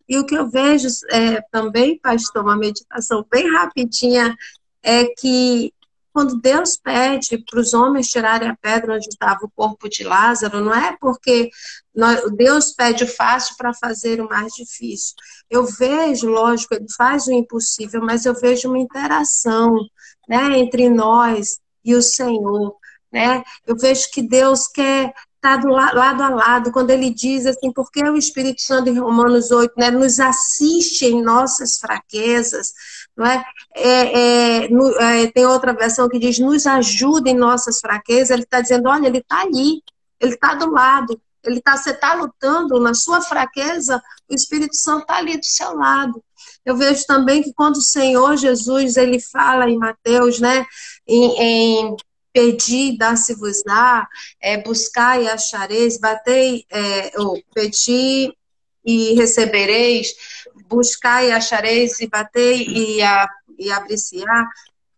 E 0.07 0.19
o 0.19 0.27
que 0.27 0.35
eu 0.35 0.51
vejo 0.51 0.89
é, 1.11 1.41
também, 1.53 1.97
pastor, 1.97 2.43
uma 2.43 2.57
meditação 2.57 3.25
bem 3.31 3.49
rapidinha 3.49 4.37
é 4.83 5.05
que 5.07 5.73
quando 6.13 6.41
Deus 6.41 6.77
pede 6.77 7.39
para 7.39 7.61
os 7.61 7.73
homens 7.73 8.09
tirarem 8.09 8.49
a 8.49 8.57
pedra 8.57 8.95
onde 8.95 9.09
estava 9.09 9.39
o 9.45 9.51
corpo 9.51 9.89
de 9.89 10.03
Lázaro, 10.03 10.61
não 10.61 10.75
é 10.75 10.97
porque 11.01 11.51
Deus 12.37 12.73
pede 12.73 13.05
o 13.05 13.09
fácil 13.09 13.55
para 13.57 13.73
fazer 13.73 14.21
o 14.21 14.29
mais 14.29 14.53
difícil. 14.53 15.15
Eu 15.49 15.65
vejo, 15.65 16.29
lógico, 16.29 16.75
ele 16.75 16.87
faz 16.97 17.27
o 17.27 17.33
impossível, 17.33 18.01
mas 18.03 18.27
eu 18.27 18.35
vejo 18.35 18.69
uma 18.69 18.79
interação 18.79 19.73
né, 20.29 20.59
entre 20.59 20.89
nós 20.89 21.61
e 21.85 21.95
o 21.95 22.03
Senhor. 22.03 22.75
Né? 23.13 23.43
Eu 23.67 23.77
vejo 23.77 24.11
que 24.11 24.23
Deus 24.23 24.67
quer 24.67 25.13
tá 25.41 25.57
do 25.57 25.69
lado 25.69 26.23
a 26.23 26.29
lado, 26.29 26.71
quando 26.71 26.91
ele 26.91 27.11
diz 27.11 27.47
assim, 27.47 27.73
porque 27.73 28.03
o 28.03 28.17
Espírito 28.17 28.61
Santo 28.61 28.91
em 28.91 28.99
Romanos 28.99 29.51
8 29.51 29.73
né, 29.77 29.91
nos 29.91 30.21
assiste 30.21 31.07
em 31.07 31.23
nossas 31.23 31.79
fraquezas, 31.79 32.73
não 33.17 33.27
é? 33.27 33.45
é, 33.75 34.65
é, 34.65 34.69
no, 34.69 34.89
é 34.99 35.27
tem 35.31 35.47
outra 35.47 35.73
versão 35.73 36.09
que 36.09 36.19
diz: 36.19 36.39
nos 36.39 36.67
ajuda 36.67 37.31
em 37.31 37.37
nossas 37.37 37.81
fraquezas. 37.81 38.31
Ele 38.31 38.43
está 38.43 38.61
dizendo: 38.61 38.89
olha, 38.89 39.07
ele 39.07 39.19
está 39.19 39.43
ali, 39.43 39.83
ele 40.21 40.35
está 40.35 40.55
do 40.55 40.71
lado. 40.71 41.21
Ele 41.43 41.61
tá, 41.61 41.77
você 41.77 41.91
está 41.91 42.15
lutando 42.15 42.79
na 42.79 42.93
sua 42.93 43.23
fraqueza, 43.23 44.03
o 44.29 44.35
Espírito 44.35 44.77
Santo 44.77 45.03
está 45.03 45.17
ali 45.17 45.39
do 45.39 45.47
seu 45.47 45.75
lado. 45.75 46.23
Eu 46.65 46.77
vejo 46.77 47.07
também 47.07 47.43
que 47.43 47.53
quando 47.55 47.77
o 47.77 47.83
Senhor 47.83 48.37
Jesus 48.37 48.99
ele 48.99 49.19
fala 49.19 49.69
em 49.69 49.79
Mateus, 49.79 50.39
né, 50.39 50.67
em, 51.07 51.41
em 51.41 51.97
pedir, 52.33 52.97
dá-se-vos-á, 52.97 54.07
é, 54.41 54.63
buscar 54.63 55.21
e 55.21 55.29
achareis, 55.29 55.99
batei, 55.99 56.65
é, 56.71 57.13
ou 57.21 57.43
pedir 57.55 58.35
e 58.85 59.15
recebereis, 59.15 60.15
buscar 60.69 61.25
e 61.25 61.33
achareis, 61.33 62.01
e 62.01 62.07
bater 62.07 62.57
e, 62.61 63.03
a, 63.03 63.29
e 63.59 63.71
apreciar, 63.71 64.49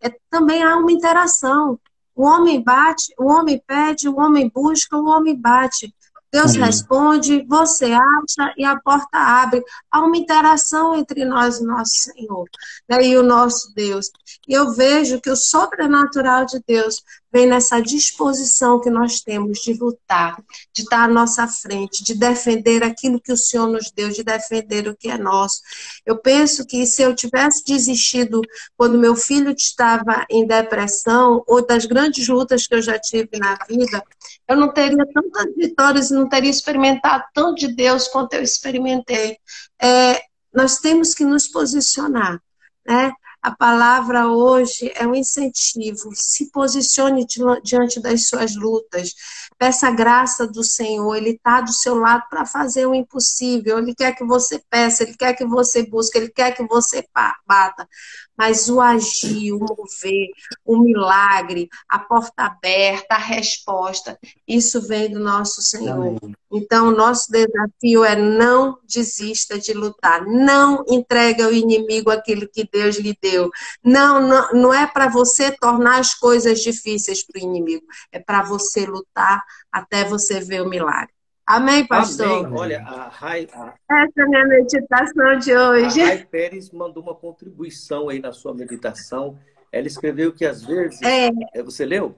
é, 0.00 0.10
também 0.30 0.62
há 0.62 0.76
uma 0.76 0.92
interação. 0.92 1.78
O 2.14 2.24
homem 2.24 2.62
bate, 2.62 3.14
o 3.18 3.26
homem 3.26 3.62
pede, 3.66 4.08
o 4.08 4.18
homem 4.18 4.50
busca, 4.52 4.96
o 4.96 5.06
homem 5.06 5.34
bate. 5.34 5.94
Deus 6.32 6.52
Amém. 6.52 6.64
responde, 6.64 7.44
você 7.46 7.92
acha 7.92 8.54
e 8.56 8.64
a 8.64 8.78
porta 8.80 9.18
abre. 9.18 9.62
Há 9.90 10.00
uma 10.00 10.16
interação 10.16 10.96
entre 10.96 11.26
nós 11.26 11.58
e 11.58 11.64
nosso 11.64 11.92
Senhor 11.92 12.48
né, 12.88 13.04
e 13.04 13.16
o 13.18 13.22
nosso 13.22 13.72
Deus. 13.74 14.10
E 14.48 14.54
eu 14.54 14.72
vejo 14.72 15.20
que 15.20 15.30
o 15.30 15.36
sobrenatural 15.36 16.46
de 16.46 16.58
Deus 16.66 17.02
vem 17.32 17.46
nessa 17.46 17.80
disposição 17.80 18.80
que 18.80 18.90
nós 18.90 19.20
temos 19.20 19.60
de 19.60 19.72
lutar, 19.72 20.36
de 20.72 20.82
estar 20.82 21.04
à 21.04 21.08
nossa 21.08 21.48
frente, 21.48 22.04
de 22.04 22.14
defender 22.14 22.84
aquilo 22.84 23.20
que 23.20 23.32
o 23.32 23.36
Senhor 23.36 23.66
nos 23.66 23.90
deu, 23.90 24.10
de 24.10 24.22
defender 24.22 24.86
o 24.86 24.96
que 24.96 25.08
é 25.08 25.16
nosso. 25.16 25.60
Eu 26.04 26.18
penso 26.18 26.66
que 26.66 26.84
se 26.86 27.02
eu 27.02 27.14
tivesse 27.14 27.64
desistido 27.64 28.42
quando 28.76 28.98
meu 28.98 29.16
filho 29.16 29.50
estava 29.50 30.26
em 30.28 30.46
depressão, 30.46 31.42
ou 31.46 31.64
das 31.64 31.86
grandes 31.86 32.28
lutas 32.28 32.66
que 32.66 32.74
eu 32.74 32.82
já 32.82 32.98
tive 32.98 33.38
na 33.38 33.56
vida, 33.68 34.04
eu 34.46 34.56
não 34.56 34.72
teria 34.72 35.06
tantas 35.06 35.54
vitórias 35.56 36.10
e 36.10 36.14
não 36.14 36.28
teria 36.28 36.50
experimentado 36.50 37.24
tanto 37.32 37.60
de 37.60 37.74
Deus 37.74 38.08
quanto 38.08 38.34
eu 38.34 38.42
experimentei. 38.42 39.38
É, 39.80 40.20
nós 40.52 40.78
temos 40.78 41.14
que 41.14 41.24
nos 41.24 41.48
posicionar, 41.48 42.40
né? 42.86 43.12
A 43.42 43.50
palavra 43.50 44.28
hoje 44.28 44.92
é 44.94 45.04
um 45.04 45.16
incentivo. 45.16 46.10
Se 46.14 46.48
posicione 46.52 47.26
diante 47.64 48.00
das 48.00 48.28
suas 48.28 48.54
lutas. 48.54 49.14
Peça 49.58 49.88
a 49.88 49.90
graça 49.90 50.46
do 50.46 50.62
Senhor. 50.62 51.16
Ele 51.16 51.30
está 51.30 51.60
do 51.60 51.72
seu 51.72 51.96
lado 51.96 52.22
para 52.30 52.46
fazer 52.46 52.86
o 52.86 52.94
impossível. 52.94 53.78
Ele 53.78 53.96
quer 53.96 54.14
que 54.14 54.24
você 54.24 54.62
peça, 54.70 55.02
ele 55.02 55.16
quer 55.16 55.34
que 55.34 55.44
você 55.44 55.84
busque, 55.84 56.16
ele 56.16 56.28
quer 56.28 56.52
que 56.52 56.64
você 56.64 57.04
bata 57.44 57.88
mas 58.36 58.68
o 58.68 58.80
agir, 58.80 59.52
o 59.52 59.58
mover, 59.58 60.28
o 60.64 60.78
milagre, 60.78 61.68
a 61.88 61.98
porta 61.98 62.44
aberta, 62.44 63.14
a 63.14 63.18
resposta, 63.18 64.18
isso 64.46 64.80
vem 64.86 65.10
do 65.10 65.20
nosso 65.20 65.62
Senhor. 65.62 66.16
Então, 66.50 66.88
o 66.88 66.96
nosso 66.96 67.30
desafio 67.30 68.04
é 68.04 68.16
não 68.16 68.78
desista 68.86 69.58
de 69.58 69.72
lutar, 69.72 70.26
não 70.26 70.84
entregue 70.88 71.42
ao 71.42 71.52
inimigo 71.52 72.10
aquilo 72.10 72.48
que 72.48 72.68
Deus 72.70 72.96
lhe 72.96 73.16
deu. 73.20 73.50
Não, 73.82 74.20
não, 74.20 74.52
não 74.52 74.74
é 74.74 74.86
para 74.86 75.08
você 75.08 75.50
tornar 75.52 75.98
as 75.98 76.14
coisas 76.14 76.60
difíceis 76.60 77.22
para 77.22 77.40
o 77.40 77.42
inimigo, 77.42 77.86
é 78.10 78.18
para 78.18 78.42
você 78.42 78.84
lutar 78.86 79.42
até 79.70 80.04
você 80.04 80.40
ver 80.40 80.62
o 80.62 80.68
milagre. 80.68 81.14
Amém, 81.46 81.86
pastor? 81.86 82.46
Amém. 82.46 82.58
Olha, 82.58 82.80
a 82.82 83.08
Rai, 83.08 83.48
a, 83.52 83.74
Essa 83.90 84.12
é 84.20 84.22
a 84.22 84.26
minha 84.26 84.46
meditação 84.46 85.38
de 85.38 85.52
a 85.52 85.70
hoje. 85.70 86.00
Rai 86.02 86.24
Pérez 86.24 86.70
mandou 86.70 87.02
uma 87.02 87.14
contribuição 87.14 88.08
aí 88.08 88.20
na 88.20 88.32
sua 88.32 88.54
meditação. 88.54 89.38
Ela 89.70 89.86
escreveu 89.86 90.32
que 90.32 90.44
às 90.44 90.62
vezes. 90.64 91.00
É, 91.02 91.30
É, 91.54 91.62
Você 91.62 91.84
leu? 91.84 92.14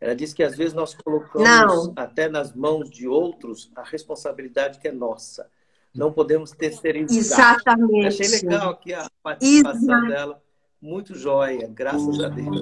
Ela 0.00 0.16
disse 0.16 0.34
que 0.34 0.42
às 0.42 0.56
vezes 0.56 0.74
nós 0.74 0.94
colocamos 0.94 1.48
Não. 1.48 1.92
até 1.96 2.28
nas 2.28 2.52
mãos 2.54 2.90
de 2.90 3.06
outros 3.06 3.70
a 3.76 3.82
responsabilidade 3.84 4.80
que 4.80 4.88
é 4.88 4.92
nossa. 4.92 5.48
Não 5.94 6.10
podemos 6.12 6.50
terceirizar. 6.50 7.18
exatamente. 7.18 8.06
Achei 8.22 8.40
legal 8.40 8.70
aqui 8.70 8.94
a 8.94 9.06
participação 9.22 9.82
Exato. 9.82 10.06
dela. 10.08 10.42
Muito 10.80 11.14
jóia, 11.14 11.68
graças 11.72 12.18
a 12.20 12.28
Deus. 12.28 12.60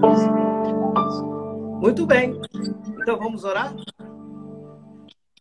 Muito 1.80 2.04
bem. 2.04 2.38
Então 3.00 3.16
vamos 3.18 3.44
orar? 3.44 3.72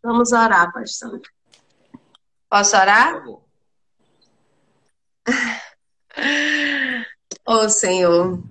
Vamos 0.01 0.31
orar, 0.31 0.71
pastor. 0.71 1.21
Posso 2.49 2.75
orar? 2.75 3.23
Ô 7.45 7.69
Senhor, 7.69 8.41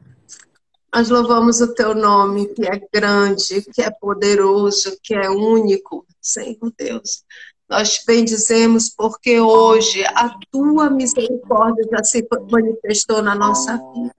nós 0.93 1.09
louvamos 1.09 1.61
o 1.61 1.75
teu 1.75 1.95
nome, 1.95 2.47
que 2.55 2.67
é 2.67 2.81
grande, 2.93 3.63
que 3.73 3.83
é 3.83 3.91
poderoso, 3.91 4.99
que 5.03 5.15
é 5.15 5.31
único, 5.31 6.07
Senhor 6.21 6.73
Deus. 6.77 7.25
Nós 7.69 7.95
te 7.95 8.07
bendizemos 8.07 8.89
porque 8.89 9.41
hoje 9.41 10.05
a 10.05 10.35
tua 10.51 10.89
misericórdia 10.89 11.85
já 11.91 12.03
se 12.03 12.27
manifestou 12.51 13.23
na 13.23 13.35
nossa 13.35 13.77
vida. 13.77 14.15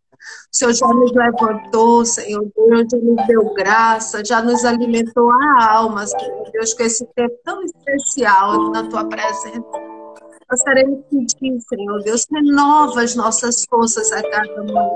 O 0.51 0.55
Senhor 0.55 0.73
já 0.73 0.87
nos 0.87 1.11
levantou, 1.13 2.05
Senhor 2.05 2.45
Deus, 2.55 2.87
já 2.91 2.97
nos 2.97 3.27
deu 3.27 3.53
graça, 3.53 4.23
já 4.25 4.41
nos 4.41 4.65
alimentou 4.65 5.31
a 5.31 5.65
alma, 5.71 6.07
Senhor 6.07 6.49
Deus, 6.51 6.73
com 6.73 6.83
esse 6.83 7.05
tempo 7.15 7.35
tão 7.43 7.63
especial 7.63 8.71
na 8.71 8.83
tua 8.87 9.05
presença. 9.05 9.88
Nós 10.51 10.63
queremos 10.63 11.05
pedir, 11.11 11.61
Senhor 11.61 12.01
Deus, 12.01 12.25
renova 12.31 13.03
as 13.03 13.15
nossas 13.15 13.65
forças 13.65 14.11
a 14.11 14.23
cada 14.23 14.63
manhã. 14.63 14.89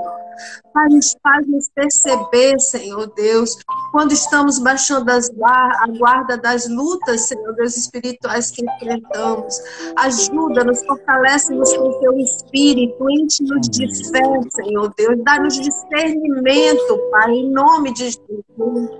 Faz, 0.72 1.14
faz-nos 1.22 1.70
perceber, 1.72 2.58
Senhor 2.58 3.06
Deus, 3.14 3.56
quando 3.92 4.10
estamos 4.10 4.58
baixando 4.58 5.12
as 5.12 5.30
a 5.30 5.86
guarda 5.96 6.36
das 6.36 6.68
lutas, 6.68 7.28
Senhor 7.28 7.54
Deus, 7.54 7.76
espirituais 7.76 8.50
que 8.50 8.64
enfrentamos. 8.64 9.56
Ajuda-nos, 9.94 10.84
fortalece-nos 10.86 11.72
com 11.76 11.88
o 11.88 12.00
teu 12.00 12.18
espírito, 12.18 13.08
enche-nos 13.08 13.68
de 13.68 14.10
fé, 14.10 14.22
Senhor 14.50 14.92
Deus. 14.96 15.22
Dá-nos 15.22 15.54
discernimento, 15.54 16.98
Pai, 17.12 17.30
em 17.30 17.50
nome 17.52 17.94
de 17.94 18.10
Jesus. 18.10 18.90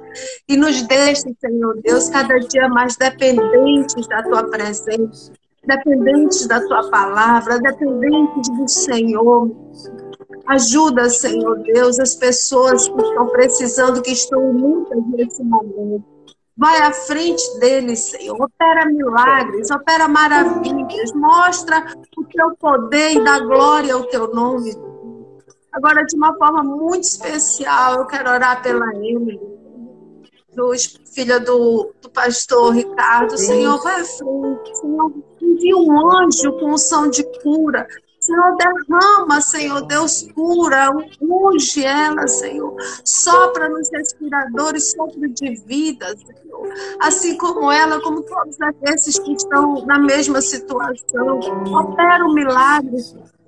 E 0.49 0.57
nos 0.57 0.83
deixe, 0.83 1.35
Senhor 1.41 1.81
Deus, 1.83 2.09
cada 2.11 2.39
dia 2.39 2.69
mais 2.69 2.97
dependentes 2.97 4.07
da 4.07 4.23
tua 4.23 4.45
presença 4.45 5.33
dependentes 5.67 6.47
da 6.47 6.61
tua 6.67 6.91
palavra, 6.91 7.59
dependentes 7.59 8.49
do 8.51 8.69
Senhor. 8.69 9.51
Ajuda, 10.47 11.09
Senhor 11.09 11.57
Deus, 11.63 11.99
as 11.99 12.15
pessoas 12.15 12.89
que 12.89 13.01
estão 13.01 13.27
precisando, 13.29 14.03
que 14.03 14.13
estão 14.13 14.51
em 14.51 14.61
lutas 14.61 14.99
nesse 15.09 15.43
momento. 15.43 16.05
Vai 16.57 16.79
à 16.83 16.93
frente 16.93 17.43
deles, 17.59 17.99
Senhor. 18.01 18.41
Opera 18.41 18.87
milagres, 18.87 19.71
opera 19.71 20.07
maravilhas. 20.07 21.13
Mostra 21.13 21.85
o 22.17 22.25
teu 22.25 22.57
poder 22.57 23.15
e 23.15 23.25
dá 23.25 23.41
glória 23.41 23.95
ao 23.95 24.05
teu 24.05 24.33
nome. 24.33 24.73
Agora, 25.73 26.05
de 26.05 26.17
uma 26.17 26.37
forma 26.37 26.63
muito 26.63 27.03
especial, 27.03 27.99
eu 27.99 28.07
quero 28.07 28.31
orar 28.31 28.63
pela 28.63 28.95
Emily, 28.95 29.41
filha 31.13 31.41
do, 31.41 31.93
do 32.01 32.11
pastor 32.11 32.73
Ricardo. 32.73 33.37
Senhor, 33.37 33.83
vai 33.83 34.01
à 34.01 34.05
frente. 34.05 34.77
Senhor, 34.77 35.13
envia 35.55 35.77
um 35.77 36.19
anjo 36.19 36.53
com 36.59 36.73
unção 36.73 37.09
de 37.09 37.23
cura. 37.43 37.87
Senhor, 38.19 38.57
derrama, 38.57 39.41
Senhor, 39.43 39.83
Deus 39.83 40.23
cura, 40.35 40.91
unge 41.21 41.85
ela, 41.85 42.27
Senhor. 42.27 42.75
Sopra 43.05 43.69
nos 43.69 43.91
respiradores, 43.91 44.93
sopro 44.93 45.29
de 45.29 45.57
vida, 45.67 46.07
Senhor. 46.17 46.73
Assim 47.01 47.37
como 47.37 47.71
ela, 47.71 48.01
como 48.01 48.23
todos 48.23 48.59
aqueles 48.63 49.19
que 49.19 49.33
estão 49.33 49.85
na 49.85 49.99
mesma 49.99 50.41
situação. 50.41 51.39
Opera 51.39 52.25
o 52.25 52.33
milagre, 52.33 52.97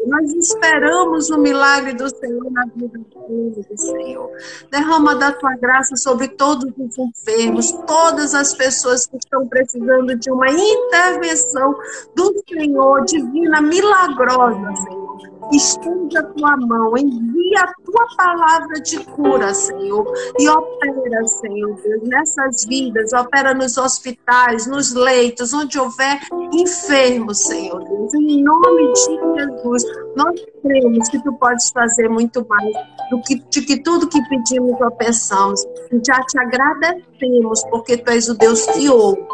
nós 0.06 0.30
esperamos 0.32 1.30
o 1.30 1.38
milagre 1.38 1.94
do 1.94 2.08
Senhor 2.08 2.50
na 2.50 2.64
vida 2.74 3.00
deles, 3.28 3.66
Senhor. 3.76 4.30
Derrama 4.70 5.14
da 5.16 5.32
tua 5.32 5.54
graça 5.56 5.96
sobre 5.96 6.28
todos 6.28 6.72
os 6.78 6.98
enfermos, 6.98 7.72
todas 7.86 8.34
as 8.34 8.54
pessoas 8.54 9.06
que 9.06 9.16
estão 9.16 9.46
precisando 9.48 10.16
de 10.16 10.30
uma 10.30 10.48
intervenção 10.50 11.74
do 12.14 12.44
Senhor, 12.48 13.04
divina, 13.04 13.60
milagrosa, 13.60 14.76
Senhor. 14.84 15.05
Estende 15.52 16.18
a 16.18 16.22
tua 16.22 16.56
mão, 16.56 16.96
envia 16.98 17.60
a 17.60 17.72
tua 17.84 18.06
palavra 18.16 18.80
de 18.80 18.98
cura, 19.04 19.54
Senhor, 19.54 20.04
e 20.38 20.48
opera, 20.48 21.26
Senhor 21.26 21.74
Deus, 21.82 22.02
nessas 22.02 22.64
vidas, 22.66 23.12
opera 23.12 23.54
nos 23.54 23.78
hospitais, 23.78 24.66
nos 24.66 24.92
leitos, 24.92 25.54
onde 25.54 25.78
houver 25.78 26.18
enfermos, 26.52 27.44
Senhor 27.44 27.78
Deus, 27.84 28.14
em 28.14 28.42
nome 28.42 28.92
de 28.92 29.00
Jesus. 29.00 29.84
Nós 30.16 30.40
cremos 30.62 31.08
que 31.08 31.22
tu 31.22 31.32
podes 31.34 31.70
fazer 31.70 32.08
muito 32.08 32.44
mais 32.48 32.72
do 33.10 33.20
que, 33.22 33.36
de 33.36 33.62
que 33.62 33.82
tudo 33.82 34.08
que 34.08 34.20
pedimos 34.28 34.80
ou 34.80 34.90
pensamos. 34.92 35.64
Já 36.06 36.20
te 36.24 36.38
agradecemos, 36.38 37.62
porque 37.70 37.96
tu 37.96 38.10
és 38.10 38.28
o 38.28 38.34
Deus 38.34 38.66
que 38.66 38.88
ouve 38.88 39.24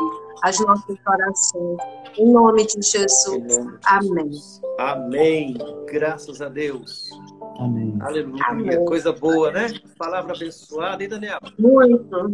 as 0.42 0.58
nossas 0.60 0.96
orações. 1.06 1.78
Em 2.18 2.32
nome 2.32 2.66
de 2.66 2.82
Jesus. 2.82 3.58
Amém. 3.86 4.30
Amém. 4.78 5.56
Graças 5.86 6.40
a 6.40 6.48
Deus. 6.48 7.10
Amém. 7.58 7.96
Aleluia. 8.00 8.42
Amém. 8.48 8.84
Coisa 8.84 9.12
boa, 9.12 9.50
né? 9.50 9.68
Palavra 9.98 10.34
abençoada. 10.34 11.02
E 11.02 11.08
Daniel? 11.08 11.38
Muito. 11.58 12.32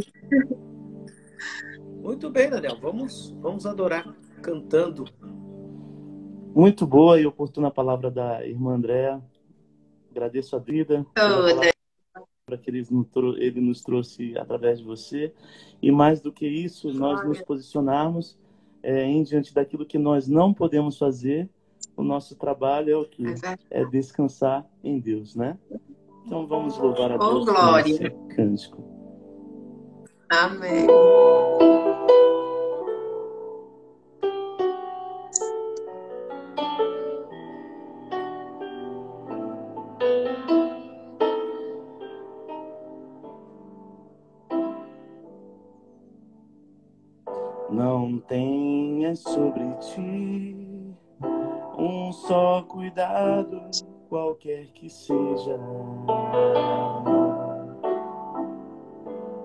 Muito 2.00 2.30
bem, 2.30 2.48
Daniel. 2.48 2.78
Vamos, 2.80 3.36
vamos 3.40 3.66
adorar 3.66 4.06
cantando. 4.42 5.04
Muito 6.54 6.86
boa 6.86 7.20
e 7.20 7.26
oportuna 7.26 7.70
palavra 7.70 8.10
da 8.10 8.44
irmã 8.46 8.74
Andréa. 8.74 9.22
Agradeço 10.10 10.56
a 10.56 10.58
vida 10.58 11.06
Toda. 11.14 11.77
Que 12.56 12.70
ele 12.70 12.86
nos, 12.90 13.06
trou- 13.08 13.36
ele 13.36 13.60
nos 13.60 13.82
trouxe 13.82 14.36
através 14.38 14.78
de 14.78 14.84
você. 14.84 15.32
E 15.82 15.90
mais 15.90 16.20
do 16.20 16.32
que 16.32 16.46
isso, 16.46 16.92
nós 16.92 17.22
nos 17.26 17.42
posicionarmos 17.42 18.38
é, 18.82 19.04
em 19.04 19.22
diante 19.22 19.52
daquilo 19.52 19.84
que 19.84 19.98
nós 19.98 20.26
não 20.28 20.54
podemos 20.54 20.96
fazer. 20.96 21.48
O 21.96 22.02
nosso 22.02 22.36
trabalho 22.36 22.90
é 22.92 22.96
o 22.96 23.04
que? 23.04 23.24
É 23.70 23.84
descansar 23.84 24.64
em 24.84 24.98
Deus, 25.00 25.34
né? 25.34 25.58
Então 26.24 26.46
vamos 26.46 26.78
louvar 26.78 27.10
a 27.12 27.16
Oh, 27.16 27.18
Deus 27.18 27.46
com 27.46 27.52
glória. 27.52 27.90
esse 27.92 28.10
cântico. 28.36 28.84
Amém. 30.30 30.86
Sobre 49.18 49.64
ti 49.80 50.68
um 51.78 52.12
só 52.12 52.62
cuidado, 52.62 53.62
qualquer 54.08 54.66
que 54.72 54.90
seja. 54.90 55.58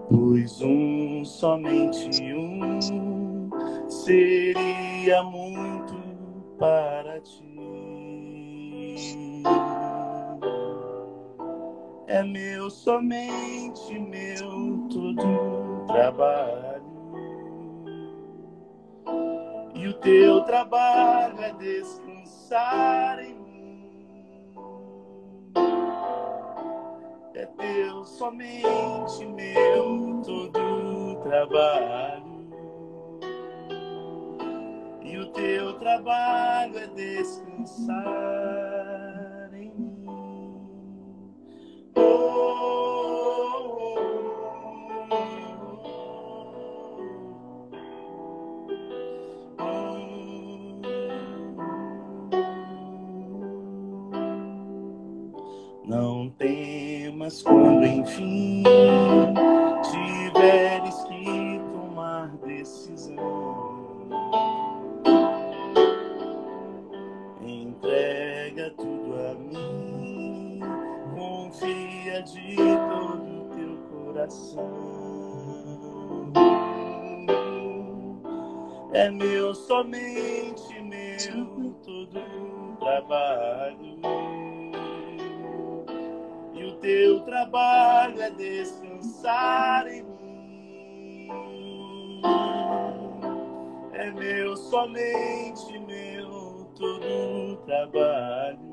Pois 0.09 0.61
um, 0.61 1.23
somente 1.23 2.09
um, 2.33 3.49
seria 3.87 5.23
muito 5.23 5.93
para 6.57 7.19
ti. 7.21 7.53
É 12.07 12.23
meu, 12.23 12.69
somente 12.69 13.99
meu, 13.99 14.87
todo 14.89 15.85
trabalho. 15.87 16.72
E 19.83 19.87
o 19.89 19.93
teu 19.95 20.41
trabalho 20.45 21.41
é 21.41 21.51
descansar 21.55 23.19
em 23.19 23.35
mim. 23.35 24.55
É 27.35 27.45
teu, 27.45 28.05
somente 28.05 29.25
meu, 29.25 30.21
todo 30.23 31.21
trabalho. 31.21 32.47
E 35.01 35.17
o 35.17 35.25
teu 35.33 35.73
trabalho 35.73 36.77
é 36.77 36.87
descansar 36.87 38.72
confia 72.13 72.21
de 72.21 72.55
todo 72.55 73.49
teu 73.55 73.77
coração. 73.89 74.69
É 78.93 79.09
meu, 79.09 79.55
somente 79.55 80.79
meu, 80.81 81.73
todo 81.83 82.77
trabalho. 82.79 83.99
E 86.53 86.63
o 86.65 86.75
teu 86.75 87.21
trabalho 87.21 88.21
é 88.21 88.29
descansar 88.29 89.87
em 89.87 90.03
mim. 90.03 91.31
É 93.93 94.11
meu, 94.11 94.55
somente 94.55 95.79
meu, 95.79 96.67
todo 96.75 97.57
trabalho. 97.65 98.72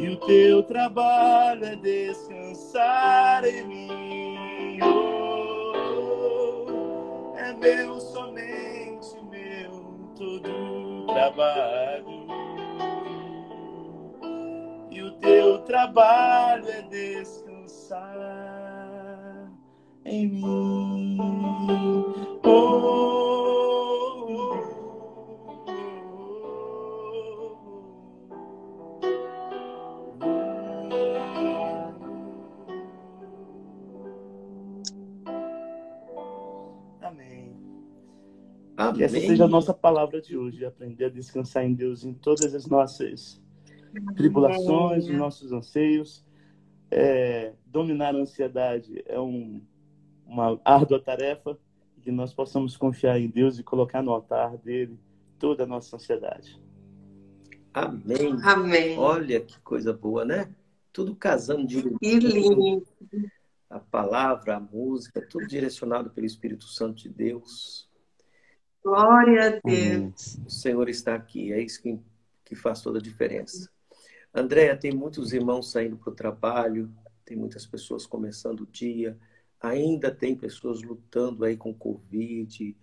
E 0.00 0.08
o 0.08 0.16
teu 0.16 0.62
trabalho 0.62 1.62
é 1.62 1.76
descansar 1.76 3.44
em 3.44 3.66
mim. 3.66 4.78
Oh, 4.82 6.64
é 7.36 7.52
meu, 7.52 8.00
somente 8.00 9.14
meu, 9.30 10.08
todo 10.16 11.04
trabalho. 11.06 12.26
E 14.90 15.02
o 15.02 15.10
teu 15.18 15.58
trabalho 15.64 16.66
é 16.66 16.80
descansar 16.80 18.00
em 20.06 20.28
mim. 20.28 22.09
Amém. 38.80 38.94
Que 38.96 39.04
essa 39.04 39.20
seja 39.20 39.44
a 39.44 39.48
nossa 39.48 39.74
palavra 39.74 40.22
de 40.22 40.38
hoje, 40.38 40.64
aprender 40.64 41.04
a 41.04 41.08
descansar 41.10 41.64
em 41.64 41.74
Deus 41.74 42.02
em 42.02 42.14
todas 42.14 42.54
as 42.54 42.66
nossas 42.66 43.38
tribulações, 44.16 45.04
os 45.04 45.14
nossos 45.14 45.52
anseios. 45.52 46.24
É, 46.90 47.52
dominar 47.66 48.14
a 48.14 48.18
ansiedade 48.18 49.02
é 49.06 49.20
um, 49.20 49.62
uma 50.26 50.58
árdua 50.64 50.98
tarefa 50.98 51.58
que 52.00 52.10
nós 52.10 52.32
possamos 52.32 52.74
confiar 52.74 53.20
em 53.20 53.28
Deus 53.28 53.58
e 53.58 53.62
colocar 53.62 54.02
no 54.02 54.12
altar 54.12 54.56
dele 54.56 54.98
toda 55.38 55.64
a 55.64 55.66
nossa 55.66 55.96
ansiedade. 55.96 56.58
Amém. 57.74 58.34
Amém. 58.42 58.98
Olha 58.98 59.40
que 59.40 59.60
coisa 59.60 59.92
boa, 59.92 60.24
né? 60.24 60.50
Tudo 60.90 61.14
casando 61.14 61.66
Que 61.66 62.18
direitinho. 62.18 62.54
lindo. 62.56 62.86
A 63.68 63.78
palavra, 63.78 64.56
a 64.56 64.60
música, 64.60 65.20
tudo 65.20 65.46
direcionado 65.46 66.10
pelo 66.10 66.26
Espírito 66.26 66.64
Santo 66.64 67.02
de 67.02 67.10
Deus. 67.10 67.89
Glória 68.82 69.46
a 69.46 69.60
Deus. 69.62 70.38
O 70.46 70.50
Senhor 70.50 70.88
está 70.88 71.14
aqui, 71.14 71.52
é 71.52 71.60
isso 71.60 71.82
que, 71.82 71.98
que 72.44 72.54
faz 72.54 72.80
toda 72.80 72.98
a 72.98 73.02
diferença. 73.02 73.70
Andréia, 74.34 74.76
tem 74.76 74.92
muitos 74.92 75.32
irmãos 75.32 75.70
saindo 75.70 75.96
para 75.96 76.10
o 76.10 76.14
trabalho, 76.14 76.90
tem 77.24 77.36
muitas 77.36 77.66
pessoas 77.66 78.06
começando 78.06 78.60
o 78.60 78.66
dia, 78.66 79.18
ainda 79.60 80.10
tem 80.10 80.34
pessoas 80.34 80.82
lutando 80.82 81.44
aí 81.44 81.56
com 81.56 81.74
Covid, 81.74 82.76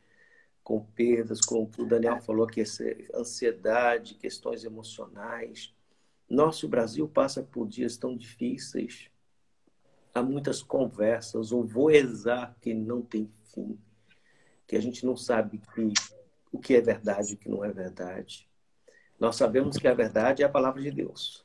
com 0.64 0.84
perdas, 0.84 1.42
como 1.42 1.70
o 1.78 1.86
Daniel 1.86 2.22
falou, 2.22 2.46
que 2.46 2.62
ansiedade, 3.16 4.16
questões 4.16 4.64
emocionais. 4.64 5.74
Nosso 6.30 6.68
Brasil 6.68 7.08
passa 7.08 7.42
por 7.42 7.68
dias 7.68 7.98
tão 7.98 8.16
difíceis, 8.16 9.10
há 10.14 10.22
muitas 10.22 10.62
conversas, 10.62 11.52
um 11.52 11.64
voezar 11.64 12.56
que 12.62 12.74
não 12.74 13.02
tem 13.02 13.32
fim, 13.54 13.80
que 14.68 14.76
a 14.76 14.82
gente 14.82 15.06
não 15.06 15.16
sabe 15.16 15.62
que, 15.74 15.94
o 16.52 16.60
que 16.60 16.76
é 16.76 16.82
verdade 16.82 17.32
e 17.32 17.36
o 17.36 17.38
que 17.38 17.50
não 17.50 17.64
é 17.64 17.72
verdade. 17.72 18.48
Nós 19.20 19.36
sabemos 19.38 19.78
que 19.78 19.88
a 19.88 19.94
verdade 19.94 20.44
é 20.44 20.46
a 20.46 20.50
palavra 20.50 20.82
de 20.82 20.92
Deus, 20.92 21.44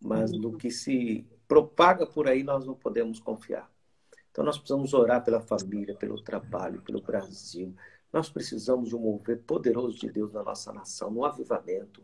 mas 0.00 0.30
no 0.30 0.56
que 0.56 0.70
se 0.70 1.26
propaga 1.48 2.06
por 2.06 2.28
aí 2.28 2.42
nós 2.42 2.64
não 2.64 2.74
podemos 2.74 3.18
confiar. 3.18 3.70
Então 4.30 4.44
nós 4.44 4.56
precisamos 4.56 4.94
orar 4.94 5.24
pela 5.24 5.40
família, 5.40 5.94
pelo 5.94 6.20
trabalho, 6.22 6.82
pelo 6.82 7.02
Brasil. 7.02 7.74
Nós 8.12 8.30
precisamos 8.30 8.88
de 8.88 8.96
um 8.96 9.00
mover 9.00 9.42
poderoso 9.42 9.98
de 9.98 10.10
Deus 10.10 10.32
na 10.32 10.42
nossa 10.42 10.72
nação, 10.72 11.10
no 11.10 11.24
avivamento. 11.24 12.02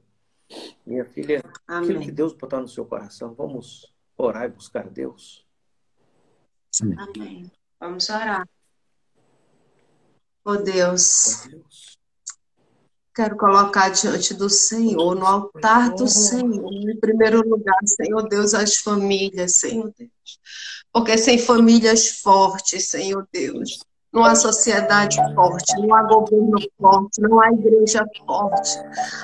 Minha 0.84 1.04
filha, 1.04 1.42
aquilo 1.66 2.00
que 2.00 2.04
Amém. 2.04 2.14
Deus 2.14 2.32
botar 2.32 2.60
no 2.60 2.68
seu 2.68 2.84
coração, 2.84 3.32
vamos 3.34 3.94
orar 4.16 4.44
e 4.44 4.48
buscar 4.48 4.88
Deus. 4.88 5.46
Amém. 6.98 7.50
Vamos 7.78 8.08
orar. 8.08 8.46
Oh 10.44 10.56
Deus, 10.56 11.44
Ó 11.44 11.48
Deus. 11.48 11.98
quero 13.14 13.36
colocar 13.36 13.90
diante 13.90 14.34
do 14.34 14.50
Senhor, 14.50 15.14
no 15.14 15.24
altar 15.24 15.90
do 15.90 16.08
Senhor, 16.08 16.72
em 16.72 16.98
primeiro 16.98 17.48
lugar, 17.48 17.78
Senhor 17.84 18.28
Deus, 18.28 18.52
as 18.52 18.76
famílias, 18.78 19.56
Senhor 19.56 19.92
Deus. 19.96 20.10
Porque 20.92 21.16
sem 21.16 21.38
famílias 21.38 22.20
fortes, 22.20 22.88
Senhor 22.88 23.26
Deus, 23.32 23.78
não 24.12 24.24
há 24.24 24.34
sociedade 24.34 25.16
forte, 25.34 25.74
não 25.80 25.94
há 25.94 26.02
governo 26.02 26.58
forte, 26.78 27.20
não 27.20 27.40
há 27.40 27.50
igreja 27.50 28.04
forte. 28.26 28.78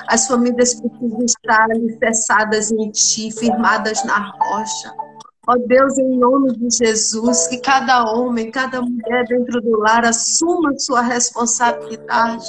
As 0.07 0.25
famílias 0.25 0.73
precisam 0.73 1.25
estar 1.25 1.69
alicerçadas 1.69 2.71
em 2.71 2.89
Ti, 2.91 3.31
firmadas 3.31 4.03
na 4.03 4.31
rocha. 4.31 5.08
Ó 5.49 5.57
Deus, 5.65 5.97
em 5.97 6.15
nome 6.15 6.55
de 6.55 6.67
Jesus, 6.69 7.47
que 7.47 7.57
cada 7.57 8.03
homem, 8.03 8.51
cada 8.51 8.83
mulher 8.83 9.25
dentro 9.27 9.59
do 9.59 9.79
lar 9.79 10.05
assuma 10.05 10.77
sua 10.77 11.01
responsabilidade 11.01 12.45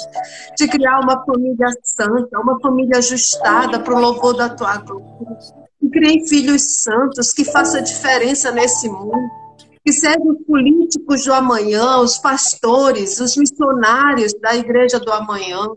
de 0.55 0.67
criar 0.67 0.99
uma 0.99 1.25
família 1.25 1.65
santa, 1.83 2.39
uma 2.39 2.59
família 2.59 2.99
ajustada 2.99 3.79
para 3.79 3.95
o 3.95 3.99
louvor 3.99 4.35
da 4.35 4.49
tua 4.49 4.77
glória. 4.77 5.37
Que 5.79 5.89
criem 5.89 6.27
filhos 6.27 6.83
santos, 6.83 7.33
que 7.33 7.43
faça 7.43 7.81
diferença 7.81 8.51
nesse 8.51 8.87
mundo. 8.87 9.40
Que 9.83 9.91
sejam 9.91 10.31
os 10.31 10.45
políticos 10.45 11.23
do 11.25 11.33
amanhã, 11.33 11.97
os 11.97 12.17
pastores, 12.19 13.19
os 13.19 13.35
missionários 13.35 14.33
da 14.39 14.55
igreja 14.55 14.99
do 14.99 15.11
amanhã. 15.11 15.67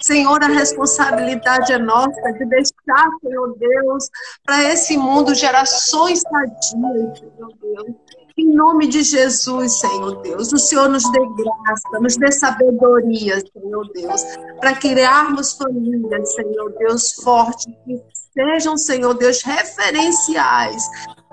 Senhor, 0.00 0.42
a 0.42 0.48
responsabilidade 0.48 1.72
é 1.72 1.78
nossa 1.78 2.32
de 2.32 2.44
deixar, 2.46 3.08
Senhor 3.20 3.58
Deus, 3.58 4.08
para 4.44 4.72
esse 4.72 4.96
mundo 4.96 5.34
gerações 5.34 6.20
sadias, 6.20 7.18
Senhor 7.18 7.52
Deus. 7.60 7.96
Em 8.38 8.54
nome 8.54 8.86
de 8.86 9.02
Jesus, 9.02 9.80
Senhor 9.80 10.22
Deus, 10.22 10.52
o 10.52 10.58
Senhor 10.58 10.88
nos 10.88 11.02
dê 11.10 11.18
graça, 11.18 12.00
nos 12.00 12.16
dê 12.16 12.30
sabedoria, 12.30 13.40
Senhor 13.40 13.90
Deus, 13.92 14.22
para 14.60 14.76
criarmos 14.76 15.54
famílias, 15.54 16.34
Senhor 16.34 16.72
Deus, 16.78 17.14
fortes, 17.14 17.66
que 17.84 18.00
sejam, 18.32 18.78
Senhor 18.78 19.14
Deus, 19.14 19.42
referenciais 19.42 20.84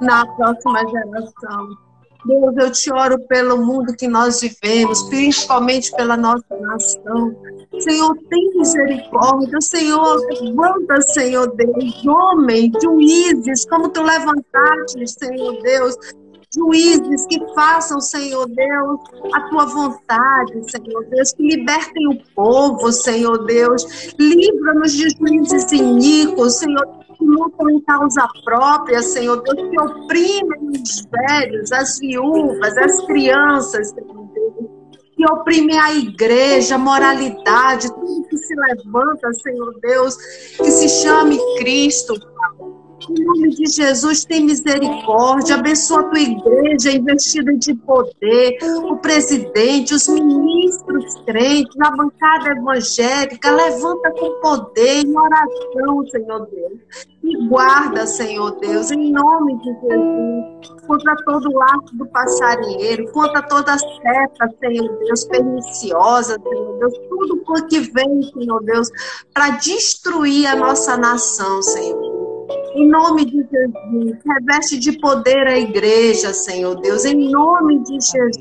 na 0.01 0.25
próxima 0.35 0.79
geração. 0.89 1.84
Deus, 2.25 2.57
eu 2.57 2.71
te 2.71 2.91
oro 2.91 3.19
pelo 3.27 3.63
mundo 3.65 3.95
que 3.95 4.07
nós 4.07 4.41
vivemos, 4.41 5.03
principalmente 5.03 5.91
pela 5.91 6.17
nossa 6.17 6.55
nação. 6.59 7.35
Senhor, 7.79 8.17
tem 8.29 8.51
misericórdia. 8.55 9.59
Senhor, 9.61 10.19
levanta, 10.41 11.01
Senhor 11.01 11.55
Deus, 11.55 12.05
homens, 12.05 12.71
juízes, 12.81 13.65
como 13.65 13.89
tu 13.89 14.01
levantaste, 14.01 15.07
Senhor 15.07 15.61
Deus, 15.61 15.95
juízes 16.55 17.25
que 17.27 17.39
façam, 17.53 17.99
Senhor 17.99 18.47
Deus, 18.47 18.99
a 19.33 19.41
tua 19.49 19.65
vontade, 19.65 20.71
Senhor 20.71 21.05
Deus, 21.09 21.33
que 21.33 21.43
libertem 21.43 22.07
o 22.07 22.17
povo, 22.33 22.91
Senhor 22.91 23.45
Deus. 23.45 24.13
Livra-nos 24.17 24.93
de 24.93 25.09
juízes 25.09 25.71
iníquos, 25.71 26.55
Senhor, 26.55 26.85
que 27.17 27.25
lutam 27.25 27.69
em 27.69 27.81
causa 27.81 28.27
própria, 28.43 29.01
Senhor 29.01 29.41
Deus, 29.43 29.69
que 29.69 29.79
oprimem 29.79 30.69
os 30.71 31.07
velhos, 31.29 31.71
as 31.71 31.99
viúvas, 31.99 32.77
as 32.77 33.05
crianças, 33.05 33.89
Senhor 33.89 34.27
Deus, 34.33 34.69
que 35.15 35.31
oprimem 35.31 35.79
a 35.79 35.93
igreja, 35.93 36.75
a 36.75 36.77
moralidade, 36.77 37.93
tudo 37.93 38.27
que 38.29 38.37
se 38.37 38.55
levanta, 38.55 39.31
Senhor 39.33 39.79
Deus, 39.81 40.15
que 40.57 40.71
se 40.71 40.89
chame 40.89 41.37
Cristo, 41.57 42.19
Pai. 42.19 42.74
Em 43.09 43.23
nome 43.23 43.49
de 43.49 43.65
Jesus, 43.67 44.25
tem 44.25 44.45
misericórdia. 44.45 45.55
Abençoa 45.55 46.01
a 46.01 46.03
tua 46.03 46.19
igreja 46.19 46.91
investida 46.91 47.55
de 47.55 47.73
poder, 47.75 48.57
o 48.83 48.97
presidente, 48.97 49.93
os 49.93 50.07
ministros 50.07 51.15
crentes, 51.25 51.75
a 51.81 51.91
bancada 51.91 52.49
evangélica. 52.49 53.51
Levanta 53.51 54.11
com 54.11 54.39
poder 54.41 55.05
em 55.05 55.17
oração, 55.17 56.07
Senhor 56.09 56.47
Deus. 56.47 57.05
E 57.23 57.47
guarda, 57.47 58.05
Senhor 58.05 58.51
Deus, 58.59 58.91
em 58.91 59.11
nome 59.11 59.57
de 59.57 59.65
Jesus, 59.65 60.85
contra 60.85 61.15
todo 61.25 61.49
o 61.49 61.57
laço 61.57 61.95
do 61.95 62.05
passarinheiro, 62.07 63.11
contra 63.11 63.41
toda 63.41 63.77
seta, 63.77 64.53
Senhor 64.59 64.97
Deus, 64.99 65.23
perniciosa, 65.25 66.39
Senhor 66.41 66.79
Deus, 66.79 66.93
tudo 67.09 67.35
que 67.67 67.79
vem, 67.79 68.21
Senhor 68.33 68.63
Deus, 68.63 68.89
para 69.33 69.51
destruir 69.51 70.47
a 70.47 70.55
nossa 70.55 70.97
nação, 70.97 71.61
Senhor. 71.61 72.04
Em 72.75 72.89
nome 72.89 73.23
de 73.23 73.37
Jesus, 73.37 74.17
reveste 74.25 74.77
de 74.77 74.99
poder 74.99 75.47
a 75.47 75.57
igreja, 75.57 76.33
Senhor 76.33 76.75
Deus, 76.81 77.05
em 77.05 77.31
nome 77.31 77.81
de 77.83 77.93
Jesus. 77.93 78.35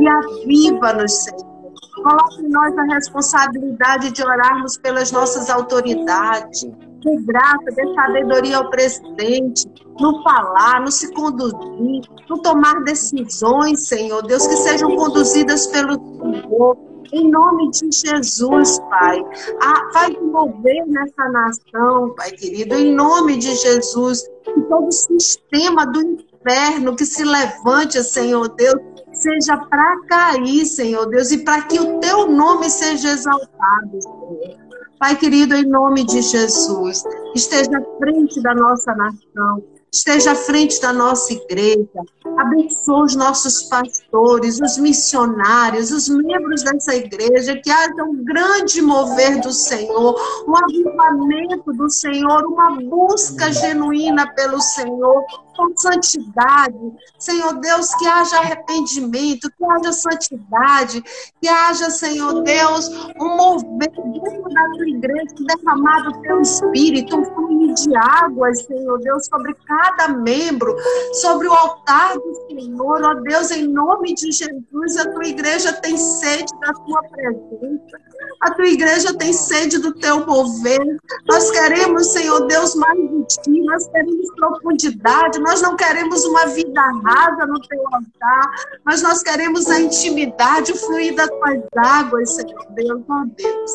E 0.00 0.08
aviva-nos, 0.08 1.12
Senhor. 1.12 1.56
Coloque 2.02 2.42
em 2.42 2.48
nós 2.48 2.76
a 2.76 2.82
responsabilidade 2.94 4.10
de 4.10 4.22
orarmos 4.22 4.76
pelas 4.78 5.12
nossas 5.12 5.48
autoridades. 5.48 6.62
De 6.62 7.16
graça, 7.22 7.64
dê 7.76 7.94
sabedoria 7.94 8.56
ao 8.56 8.68
presidente, 8.68 9.64
no 10.00 10.24
falar, 10.24 10.80
no 10.80 10.90
se 10.90 11.14
conduzir, 11.14 12.02
no 12.28 12.42
tomar 12.42 12.82
decisões, 12.82 13.86
Senhor 13.86 14.22
Deus, 14.26 14.44
que 14.44 14.56
sejam 14.56 14.96
conduzidas 14.96 15.68
pelo 15.68 15.94
Senhor 15.94 16.76
em 17.12 17.30
nome 17.30 17.70
de 17.70 17.90
Jesus, 17.90 18.78
Pai. 18.90 19.24
Ah, 19.62 19.88
vai 19.92 20.10
mover 20.10 20.86
nessa 20.86 21.28
nação, 21.28 22.14
Pai 22.16 22.32
querido, 22.32 22.74
em 22.74 22.94
nome 22.94 23.36
de 23.36 23.54
Jesus. 23.54 24.22
Que 24.44 24.60
todo 24.62 24.92
sistema 24.92 25.86
do 25.86 26.00
inferno 26.00 26.96
que 26.96 27.04
se 27.04 27.24
levante, 27.24 28.02
Senhor 28.02 28.48
Deus, 28.48 28.80
seja 29.12 29.56
para 29.56 30.00
cair, 30.08 30.64
Senhor 30.66 31.06
Deus, 31.06 31.30
e 31.32 31.38
para 31.38 31.62
que 31.62 31.80
o 31.80 31.98
teu 31.98 32.30
nome 32.30 32.70
seja 32.70 33.10
exaltado, 33.10 34.00
Senhor. 34.00 34.66
Pai 34.98 35.14
querido, 35.14 35.54
em 35.54 35.64
nome 35.64 36.04
de 36.04 36.22
Jesus, 36.22 37.04
esteja 37.34 37.78
à 37.78 37.98
frente 37.98 38.40
da 38.40 38.54
nossa 38.54 38.94
nação, 38.94 39.62
esteja 39.92 40.32
à 40.32 40.34
frente 40.34 40.80
da 40.80 40.92
nossa 40.92 41.34
igreja, 41.34 42.00
abençoe 42.38 43.02
os 43.02 43.16
nossos 43.16 43.62
pastores, 43.64 44.60
os 44.60 44.78
missionários, 44.78 45.90
os 45.90 46.08
membros 46.08 46.62
dessa 46.62 46.94
igreja, 46.94 47.56
que 47.56 47.70
haja 47.70 48.02
um 48.04 48.24
grande 48.24 48.82
mover 48.82 49.40
do 49.40 49.52
Senhor, 49.52 50.14
um 50.46 50.56
avivamento 50.56 51.72
do 51.72 51.90
Senhor, 51.90 52.44
uma 52.46 52.76
busca 52.82 53.52
genuína 53.52 54.32
pelo 54.34 54.60
Senhor, 54.60 55.24
com 55.56 55.76
santidade. 55.76 56.76
Senhor 57.18 57.54
Deus, 57.60 57.94
que 57.94 58.06
haja 58.06 58.38
arrependimento, 58.38 59.50
que 59.50 59.64
haja 59.64 59.92
santidade, 59.92 61.02
que 61.40 61.48
haja, 61.48 61.90
Senhor 61.90 62.42
Deus, 62.42 62.88
um 63.20 63.36
mover 63.36 63.90
dentro 63.90 64.54
da 64.54 64.64
tua 64.76 64.88
igreja, 64.88 65.34
derramado 65.38 66.10
o 66.10 66.22
teu 66.22 66.40
espírito, 66.40 67.16
um 67.16 67.24
fluir 67.24 67.74
de 67.74 67.96
águas, 67.96 68.62
Senhor 68.62 68.98
Deus, 68.98 69.26
sobre 69.26 69.54
cada 69.66 70.08
membro, 70.08 70.74
sobre 71.14 71.48
o 71.48 71.52
altar 71.52 72.14
do 72.14 72.34
Senhor. 72.48 73.02
Ó 73.04 73.14
Deus, 73.14 73.50
em 73.50 73.66
nome 73.68 74.14
de 74.14 74.30
Jesus, 74.32 74.96
a 74.98 75.10
tua 75.10 75.26
igreja 75.26 75.72
tem 75.72 75.96
sede 75.96 76.52
da 76.60 76.72
tua 76.72 77.02
presença. 77.04 78.06
A 78.42 78.50
tua 78.52 78.66
igreja 78.66 79.16
tem 79.16 79.32
sede 79.32 79.78
do 79.78 79.94
teu 79.94 80.26
mover. 80.26 81.00
Nós 81.28 81.50
queremos, 81.50 82.12
Senhor 82.12 82.46
Deus, 82.46 82.74
mais 82.74 82.98
de 82.98 83.26
ti. 83.26 83.62
Nós 83.62 83.86
queremos 83.88 84.26
profundidade. 84.36 85.38
Nós 85.46 85.62
não 85.62 85.76
queremos 85.76 86.24
uma 86.24 86.46
vida 86.46 86.82
rasa 87.04 87.46
no 87.46 87.60
teu 87.60 87.80
altar. 87.92 88.50
Mas 88.84 89.00
nós 89.02 89.22
queremos 89.22 89.68
a 89.68 89.80
intimidade, 89.80 90.72
o 90.72 90.76
fluir 90.76 91.14
das 91.14 91.28
tuas 91.28 91.62
águas, 91.76 92.34
Senhor 92.34 92.66
Deus. 92.70 93.02
Ó 93.08 93.24
Deus. 93.36 93.70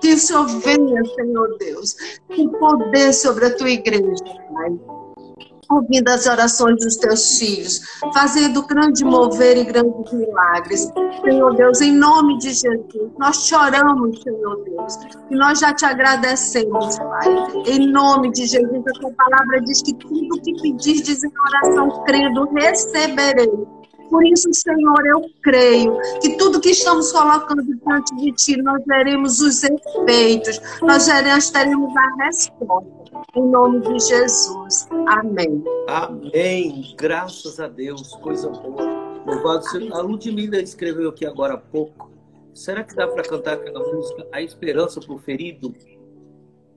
Que 0.00 0.14
o 0.14 0.18
Senhor 0.18 0.46
venha, 0.60 1.04
Senhor 1.16 1.58
Deus, 1.58 1.96
com 2.28 2.48
poder 2.48 3.12
sobre 3.12 3.46
a 3.46 3.56
tua 3.56 3.70
igreja, 3.70 4.24
Pai 4.54 5.00
ouvindo 5.70 6.08
as 6.08 6.26
orações 6.26 6.76
dos 6.76 6.96
teus 6.96 7.38
filhos, 7.38 7.80
fazendo 8.12 8.66
grande 8.66 9.04
mover 9.04 9.56
e 9.56 9.64
grandes 9.64 10.12
milagres. 10.12 10.90
Senhor 11.22 11.54
Deus, 11.54 11.80
em 11.80 11.92
nome 11.92 12.38
de 12.38 12.52
Jesus, 12.52 13.12
nós 13.18 13.46
choramos, 13.46 14.20
Senhor 14.22 14.64
Deus, 14.64 14.98
e 15.30 15.36
nós 15.36 15.60
já 15.60 15.72
te 15.72 15.84
agradecemos, 15.84 16.98
Pai. 16.98 17.28
Em 17.66 17.90
nome 17.90 18.32
de 18.32 18.46
Jesus, 18.46 18.82
a 18.86 19.00
tua 19.00 19.12
palavra 19.12 19.60
diz 19.62 19.82
que 19.82 19.94
tudo 19.94 20.40
que 20.42 20.60
pedirdes 20.60 21.22
em 21.22 21.32
oração, 21.38 22.04
crendo, 22.04 22.48
receberei. 22.52 23.50
Por 24.10 24.26
isso, 24.26 24.48
Senhor, 24.52 25.06
eu 25.06 25.22
creio 25.40 25.96
que 26.20 26.36
tudo 26.36 26.60
que 26.60 26.70
estamos 26.70 27.12
colocando 27.12 27.62
diante 27.62 28.16
de 28.16 28.32
Ti, 28.32 28.60
nós 28.60 28.82
veremos 28.84 29.40
os 29.40 29.62
efeitos, 29.62 30.60
nós 30.82 31.06
teremos 31.50 31.96
a 31.96 32.24
resposta. 32.24 32.99
Em 33.34 33.42
nome 33.42 33.80
de 33.80 33.98
Jesus. 34.06 34.88
Amém. 35.06 35.62
Amém. 35.88 36.94
Graças 36.96 37.60
a 37.60 37.68
Deus. 37.68 38.14
Coisa 38.16 38.48
boa. 38.50 38.82
Louvado 39.26 39.64
seja. 39.64 39.94
A 39.94 40.00
Ludmilla 40.00 40.60
escreveu 40.60 41.10
aqui 41.10 41.26
agora 41.26 41.54
há 41.54 41.58
pouco. 41.58 42.10
Será 42.54 42.82
que 42.82 42.94
dá 42.94 43.06
para 43.06 43.22
cantar 43.22 43.54
aquela 43.54 43.80
música 43.80 44.26
A 44.32 44.42
Esperança 44.42 45.00
para 45.00 45.14
o 45.14 45.18
Ferido? 45.18 45.74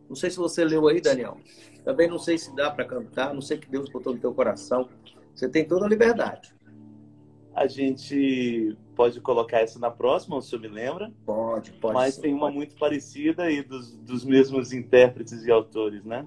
Não 0.08 0.16
sei 0.16 0.30
se 0.30 0.38
você 0.38 0.64
leu 0.64 0.88
aí, 0.88 1.02
Daniel. 1.02 1.38
Também 1.84 2.08
não 2.08 2.20
sei 2.20 2.38
se 2.38 2.56
dá 2.56 2.70
para 2.70 2.86
cantar. 2.86 3.34
Não 3.34 3.42
sei 3.42 3.58
que 3.58 3.70
Deus 3.70 3.90
botou 3.90 4.14
no 4.14 4.20
teu 4.20 4.34
coração. 4.34 4.88
Você 5.34 5.50
tem 5.50 5.66
toda 5.66 5.86
a 5.86 5.90
liberdade. 5.90 6.54
A 7.56 7.68
gente 7.68 8.76
pode 8.96 9.22
colocar 9.22 9.60
essa 9.60 9.78
na 9.80 9.92
próxima, 9.92 10.36
o 10.38 10.42
senhor 10.42 10.62
me 10.62 10.68
lembra? 10.68 11.12
Pode, 11.26 11.72
pode. 11.74 11.94
Mas 11.94 12.16
sim, 12.16 12.22
tem 12.22 12.34
uma 12.34 12.48
pode. 12.48 12.56
muito 12.56 12.76
parecida 12.76 13.52
e 13.52 13.62
dos, 13.62 13.96
dos 13.98 14.26
mesmos 14.26 14.74
intérpretes 14.74 15.46
e 15.46 15.52
autores, 15.52 16.04
né? 16.04 16.26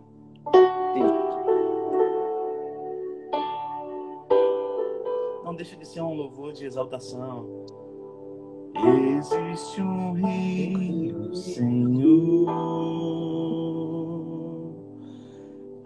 Não 5.44 5.54
deixa 5.54 5.76
de 5.76 5.86
ser 5.86 6.00
um 6.00 6.14
louvor 6.14 6.52
de 6.52 6.64
exaltação. 6.64 7.64
Existe 9.18 9.80
um 9.80 10.12
rio, 10.12 11.34
Senhor, 11.34 12.46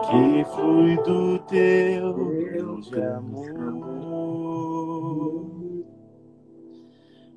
que 0.03 0.45
flui 0.55 0.97
do 0.97 1.39
teu 1.41 2.15
grande 2.15 3.03
amor. 3.03 4.10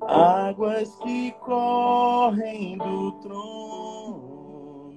Águas 0.06 0.94
que 0.96 1.32
correm 1.40 2.76
do 2.76 3.12
trono, 3.22 4.92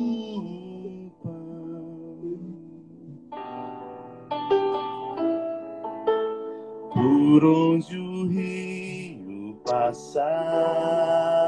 Por 6.94 7.44
onde 7.44 7.98
o 7.98 8.26
rio 8.26 9.61
passar, 9.64 11.39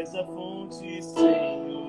és 0.00 0.14
a 0.14 0.24
fonte, 0.24 1.02
Senhor. 1.02 1.82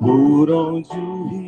Por 0.00 0.50
onde 0.50 0.88
o 0.90 1.28
rio 1.28 1.41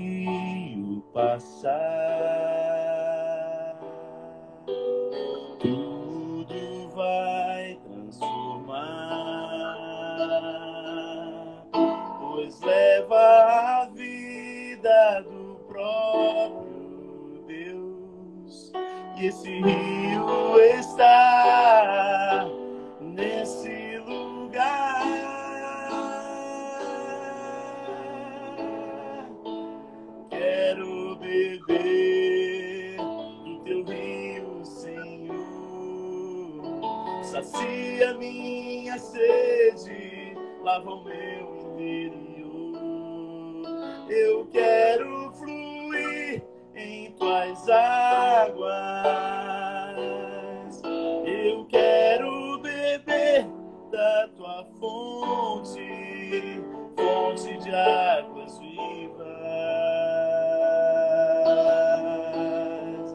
águas 57.75 58.59
vivas. 58.59 59.27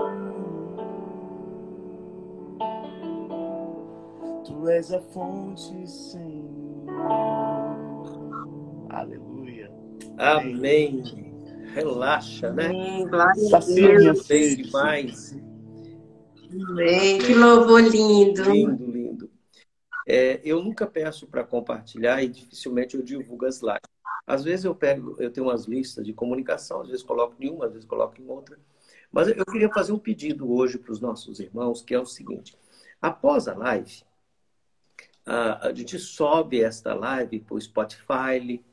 Tu 4.45 4.69
és 4.69 4.93
a 4.93 5.01
fonte, 5.01 5.89
Senhor. 5.89 6.47
Aleluia. 8.91 9.71
Amém. 10.19 11.03
Relaxa, 11.75 12.53
né? 12.53 12.67
Amém. 12.67 13.09
Glória 13.09 13.57
a 13.57 13.61
demais. 14.57 15.37
Amém. 16.69 17.19
Que 17.19 17.35
louvor 17.35 17.83
lindo. 17.83 18.51
Lindo, 18.51 18.91
lindo. 18.91 19.31
É, 20.07 20.41
eu 20.45 20.63
nunca 20.63 20.87
peço 20.87 21.27
para 21.27 21.43
compartilhar 21.43 22.23
e 22.23 22.29
dificilmente 22.29 22.97
eu 22.97 23.03
divulgo 23.03 23.47
as 23.47 23.61
lives. 23.61 23.96
Às 24.27 24.43
vezes 24.43 24.65
eu 24.65 24.75
pego, 24.75 25.17
eu 25.21 25.31
tenho 25.31 25.47
umas 25.47 25.67
listas 25.67 26.05
de 26.05 26.13
comunicação, 26.13 26.81
às 26.81 26.89
vezes 26.89 27.03
coloco 27.03 27.37
em 27.39 27.49
uma, 27.49 27.67
às 27.67 27.73
vezes 27.73 27.87
coloco 27.87 28.21
em 28.21 28.27
outra. 28.27 28.59
Mas 29.13 29.29
eu 29.29 29.47
queria 29.47 29.69
fazer 29.69 29.93
um 29.93 29.99
pedido 29.99 30.51
hoje 30.53 30.79
para 30.79 30.93
os 30.93 31.01
nossos 31.01 31.39
irmãos, 31.39 31.81
que 31.81 31.95
é 31.95 31.99
o 32.01 32.07
seguinte: 32.07 32.59
após 33.01 33.47
a 33.47 33.57
live, 33.57 34.03
a 35.25 35.73
gente 35.75 35.99
sobe 35.99 36.63
esta 36.63 36.95
live 36.95 37.41
para 37.41 37.55
o 37.55 37.61
Spotify, 37.61 38.65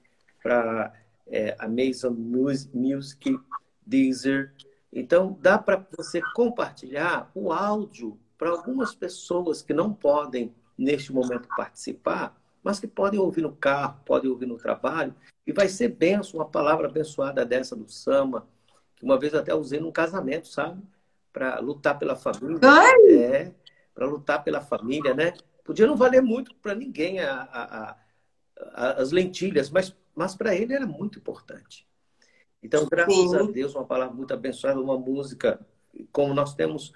para 0.41 0.93
é, 1.27 1.55
Amazon 1.59 2.13
Music, 2.13 3.39
Deezer. 3.85 4.53
Então, 4.91 5.37
dá 5.41 5.57
para 5.57 5.85
você 5.97 6.21
compartilhar 6.33 7.31
o 7.33 7.51
áudio 7.51 8.19
para 8.37 8.51
algumas 8.51 8.93
pessoas 8.93 9.61
que 9.61 9.73
não 9.73 9.93
podem, 9.93 10.53
neste 10.77 11.11
momento, 11.11 11.47
participar, 11.55 12.39
mas 12.63 12.79
que 12.79 12.87
podem 12.87 13.19
ouvir 13.19 13.41
no 13.41 13.55
carro, 13.55 13.99
podem 14.05 14.29
ouvir 14.29 14.45
no 14.45 14.57
trabalho, 14.57 15.15
e 15.45 15.51
vai 15.51 15.67
ser 15.67 15.89
benção, 15.89 16.39
uma 16.39 16.49
palavra 16.49 16.87
abençoada 16.87 17.45
dessa 17.45 17.75
do 17.75 17.89
Sama, 17.89 18.47
que 18.95 19.03
uma 19.03 19.19
vez 19.19 19.33
até 19.33 19.53
usei 19.53 19.79
num 19.79 19.91
casamento, 19.91 20.47
sabe? 20.47 20.81
Para 21.31 21.59
lutar 21.59 21.99
pela 21.99 22.15
família. 22.15 22.59
É, 23.09 23.51
para 23.93 24.05
lutar 24.05 24.43
pela 24.43 24.61
família, 24.61 25.13
né? 25.13 25.33
Podia 25.63 25.87
não 25.87 25.95
valer 25.95 26.21
muito 26.21 26.55
para 26.55 26.75
ninguém 26.75 27.19
a, 27.19 27.41
a, 27.41 27.97
a, 28.57 28.91
as 29.01 29.11
lentilhas, 29.11 29.69
mas, 29.69 29.95
mas 30.15 30.35
para 30.35 30.55
ele 30.55 30.73
era 30.73 30.85
muito 30.85 31.19
importante. 31.19 31.87
Então, 32.61 32.87
graças 32.89 33.13
Sim. 33.13 33.35
a 33.35 33.43
Deus, 33.43 33.75
uma 33.75 33.85
palavra 33.85 34.15
muito 34.15 34.33
abençoada, 34.33 34.79
uma 34.79 34.97
música, 34.97 35.59
como 36.11 36.33
nós 36.33 36.55
temos 36.55 36.93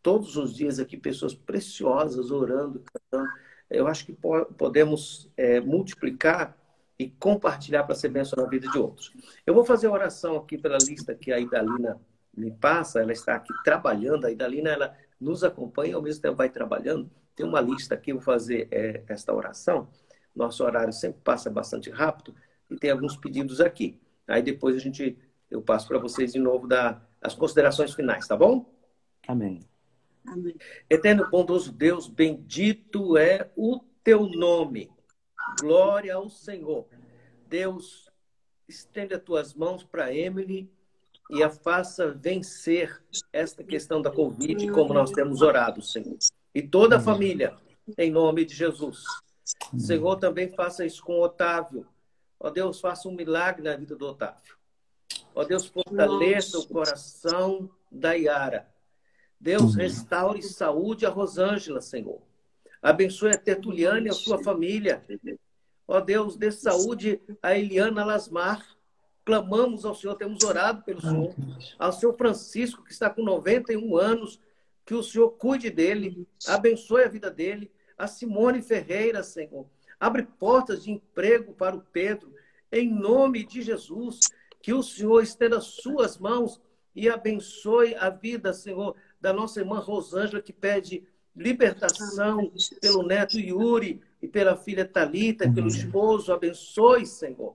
todos 0.00 0.36
os 0.36 0.54
dias 0.54 0.78
aqui 0.78 0.96
pessoas 0.96 1.34
preciosas 1.34 2.30
orando, 2.30 2.82
cantando. 2.92 3.30
Eu 3.68 3.86
acho 3.86 4.06
que 4.06 4.16
podemos 4.56 5.28
é, 5.36 5.60
multiplicar 5.60 6.59
e 7.00 7.08
compartilhar 7.08 7.84
para 7.84 7.94
ser 7.94 8.10
bênção 8.10 8.42
na 8.42 8.46
vida 8.46 8.68
de 8.68 8.78
outros. 8.78 9.10
Eu 9.46 9.54
vou 9.54 9.64
fazer 9.64 9.86
a 9.86 9.90
oração 9.90 10.36
aqui 10.36 10.58
pela 10.58 10.76
lista 10.76 11.14
que 11.14 11.32
a 11.32 11.40
Idalina 11.40 11.98
me 12.36 12.50
passa. 12.50 13.00
Ela 13.00 13.12
está 13.12 13.36
aqui 13.36 13.54
trabalhando. 13.64 14.26
A 14.26 14.30
Idalina 14.30 14.68
ela 14.68 14.94
nos 15.18 15.42
acompanha 15.42 15.92
e 15.92 15.94
ao 15.94 16.02
mesmo 16.02 16.20
tempo 16.20 16.36
vai 16.36 16.50
trabalhando. 16.50 17.10
Tem 17.34 17.46
uma 17.46 17.58
lista 17.58 17.94
aqui, 17.94 18.12
vou 18.12 18.20
fazer 18.20 18.68
é, 18.70 19.02
esta 19.08 19.32
oração. 19.32 19.88
Nosso 20.36 20.62
horário 20.62 20.92
sempre 20.92 21.22
passa 21.24 21.48
bastante 21.48 21.88
rápido 21.88 22.34
e 22.70 22.76
tem 22.76 22.90
alguns 22.90 23.16
pedidos 23.16 23.62
aqui. 23.62 23.98
Aí 24.28 24.42
depois 24.42 24.76
a 24.76 24.78
gente, 24.78 25.16
eu 25.50 25.62
passo 25.62 25.88
para 25.88 25.98
vocês 25.98 26.34
de 26.34 26.38
novo 26.38 26.68
da, 26.68 27.00
as 27.22 27.34
considerações 27.34 27.94
finais, 27.94 28.28
tá 28.28 28.36
bom? 28.36 28.70
Amém. 29.26 29.60
Amém. 30.26 30.54
Eterno 30.90 31.30
bondoso 31.30 31.72
Deus, 31.72 32.06
bendito 32.06 33.16
é 33.16 33.50
o 33.56 33.80
teu 34.04 34.26
nome. 34.26 34.90
Glória 35.58 36.14
ao 36.14 36.28
Senhor. 36.28 36.86
Deus, 37.48 38.10
estende 38.68 39.14
as 39.14 39.22
tuas 39.22 39.54
mãos 39.54 39.82
para 39.82 40.14
Emily 40.14 40.70
e 41.30 41.42
a 41.42 41.50
faça 41.50 42.10
vencer 42.10 43.02
esta 43.32 43.64
questão 43.64 44.02
da 44.02 44.10
Covid, 44.10 44.70
como 44.72 44.92
nós 44.92 45.10
temos 45.10 45.42
orado, 45.42 45.80
Senhor 45.82 46.18
e 46.54 46.62
toda 46.62 46.96
a 46.96 47.00
família, 47.00 47.56
em 47.96 48.10
nome 48.10 48.44
de 48.44 48.54
Jesus. 48.54 49.04
Senhor, 49.78 50.16
também 50.16 50.48
faça 50.48 50.84
isso 50.84 51.02
com 51.02 51.14
o 51.14 51.22
Otávio. 51.22 51.86
Ó 52.38 52.50
Deus, 52.50 52.80
faça 52.80 53.08
um 53.08 53.12
milagre 53.12 53.62
na 53.62 53.76
vida 53.76 53.94
do 53.94 54.06
Otávio. 54.06 54.56
Ó 55.34 55.44
Deus, 55.44 55.66
fortaleça 55.66 56.56
Nossa. 56.56 56.68
o 56.68 56.72
coração 56.72 57.70
da 57.90 58.12
Yara. 58.12 58.68
Deus, 59.38 59.74
restaure 59.74 60.42
saúde 60.42 61.06
a 61.06 61.10
Rosângela, 61.10 61.80
Senhor. 61.80 62.20
Abençoe 62.82 63.32
a 63.32 63.38
Tertuliane 63.38 64.06
e 64.06 64.10
a 64.10 64.14
sua 64.14 64.42
família. 64.42 65.04
Ó 65.86 66.00
Deus, 66.00 66.36
dê 66.36 66.50
saúde 66.50 67.20
a 67.42 67.56
Eliana 67.56 68.04
Lasmar. 68.04 68.64
Clamamos 69.24 69.84
ao 69.84 69.94
Senhor, 69.94 70.14
temos 70.14 70.42
orado 70.44 70.82
pelo 70.82 71.00
Senhor. 71.00 71.34
Ao 71.78 71.92
Senhor 71.92 72.16
Francisco, 72.16 72.82
que 72.84 72.92
está 72.92 73.10
com 73.10 73.22
91 73.22 73.96
anos, 73.96 74.40
que 74.86 74.94
o 74.94 75.02
Senhor 75.02 75.30
cuide 75.30 75.68
dele, 75.68 76.26
abençoe 76.46 77.04
a 77.04 77.08
vida 77.08 77.30
dele. 77.30 77.70
A 77.98 78.06
Simone 78.06 78.62
Ferreira, 78.62 79.22
Senhor. 79.22 79.66
Abre 79.98 80.22
portas 80.22 80.84
de 80.84 80.90
emprego 80.90 81.52
para 81.52 81.76
o 81.76 81.82
Pedro, 81.92 82.34
em 82.72 82.90
nome 82.90 83.44
de 83.44 83.60
Jesus. 83.60 84.20
Que 84.62 84.72
o 84.72 84.82
Senhor 84.82 85.22
estenda 85.22 85.60
suas 85.60 86.16
mãos 86.18 86.60
e 86.94 87.08
abençoe 87.08 87.94
a 87.94 88.10
vida, 88.10 88.52
Senhor, 88.52 88.96
da 89.20 89.32
nossa 89.32 89.60
irmã 89.60 89.78
Rosângela, 89.78 90.42
que 90.42 90.52
pede 90.52 91.06
libertação 91.34 92.52
pelo 92.80 93.02
neto 93.02 93.38
Yuri 93.38 94.00
e 94.20 94.28
pela 94.28 94.56
filha 94.56 94.84
Talita, 94.84 95.50
pelo 95.50 95.68
esposo. 95.68 96.32
Abençoe, 96.32 97.06
Senhor. 97.06 97.54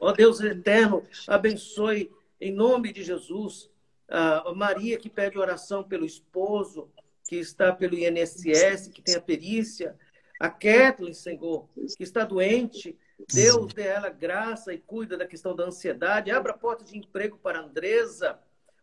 Ó 0.00 0.12
Deus 0.12 0.40
eterno, 0.40 1.02
abençoe 1.26 2.10
em 2.40 2.52
nome 2.52 2.92
de 2.92 3.02
Jesus 3.02 3.68
a 4.08 4.52
Maria 4.54 4.98
que 4.98 5.10
pede 5.10 5.38
oração 5.38 5.84
pelo 5.84 6.06
esposo, 6.06 6.88
que 7.28 7.36
está 7.36 7.72
pelo 7.72 7.98
INSS, 7.98 8.88
que 8.88 9.02
tem 9.02 9.16
a 9.16 9.20
perícia. 9.20 9.96
A 10.40 10.48
Kathleen, 10.48 11.12
Senhor, 11.12 11.68
que 11.74 12.02
está 12.02 12.24
doente. 12.24 12.96
Deus 13.32 13.74
dê 13.74 13.82
ela 13.82 14.08
graça 14.08 14.72
e 14.72 14.78
cuida 14.78 15.16
da 15.16 15.26
questão 15.26 15.54
da 15.54 15.64
ansiedade. 15.64 16.30
Abra 16.30 16.52
a 16.52 16.56
porta 16.56 16.84
de 16.84 16.96
emprego 16.96 17.36
para 17.38 17.58
a 17.58 17.62
Andresa. 17.62 18.38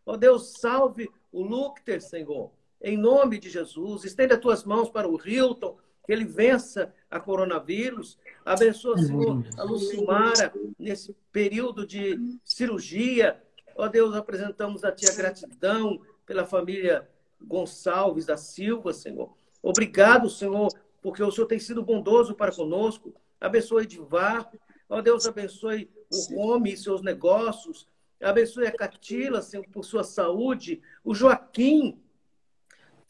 Ó 0.05 0.17
Deus, 0.17 0.59
salve 0.59 1.09
o 1.31 1.41
Lúcter, 1.41 2.01
Senhor. 2.01 2.51
Em 2.85 2.95
nome 2.95 3.39
de 3.39 3.49
Jesus, 3.49 4.03
estenda 4.03 4.35
as 4.35 4.39
tuas 4.39 4.63
mãos 4.63 4.91
para 4.91 5.09
o 5.09 5.19
Hilton, 5.19 5.75
que 6.05 6.13
ele 6.13 6.23
vença 6.23 6.93
a 7.09 7.19
coronavírus. 7.19 8.15
Abençoa, 8.45 8.95
Senhor, 8.99 9.43
a 9.57 9.63
Lucimara 9.63 10.53
nesse 10.77 11.15
período 11.31 11.83
de 11.83 12.37
cirurgia. 12.43 13.41
Ó 13.75 13.87
Deus, 13.87 14.13
apresentamos 14.13 14.83
a 14.83 14.91
Ti 14.91 15.07
a 15.07 15.15
gratidão 15.15 15.99
pela 16.27 16.45
família 16.45 17.09
Gonçalves 17.41 18.27
da 18.27 18.37
Silva, 18.37 18.93
Senhor. 18.93 19.35
Obrigado, 19.63 20.29
Senhor, 20.29 20.71
porque 21.01 21.23
o 21.23 21.31
Senhor 21.31 21.47
tem 21.47 21.59
sido 21.59 21.81
bondoso 21.81 22.35
para 22.35 22.51
conosco. 22.51 23.15
Abençoe 23.41 23.85
Edivar. 23.85 24.47
Ó 24.87 25.01
Deus, 25.01 25.25
abençoe 25.25 25.89
o 26.11 26.39
homem 26.39 26.73
e 26.73 26.77
seus 26.77 27.01
negócios. 27.01 27.87
Abençoe 28.21 28.67
a 28.67 28.71
Catila, 28.71 29.41
Senhor, 29.41 29.65
por 29.73 29.83
sua 29.83 30.03
saúde. 30.03 30.83
O 31.03 31.15
Joaquim, 31.15 31.99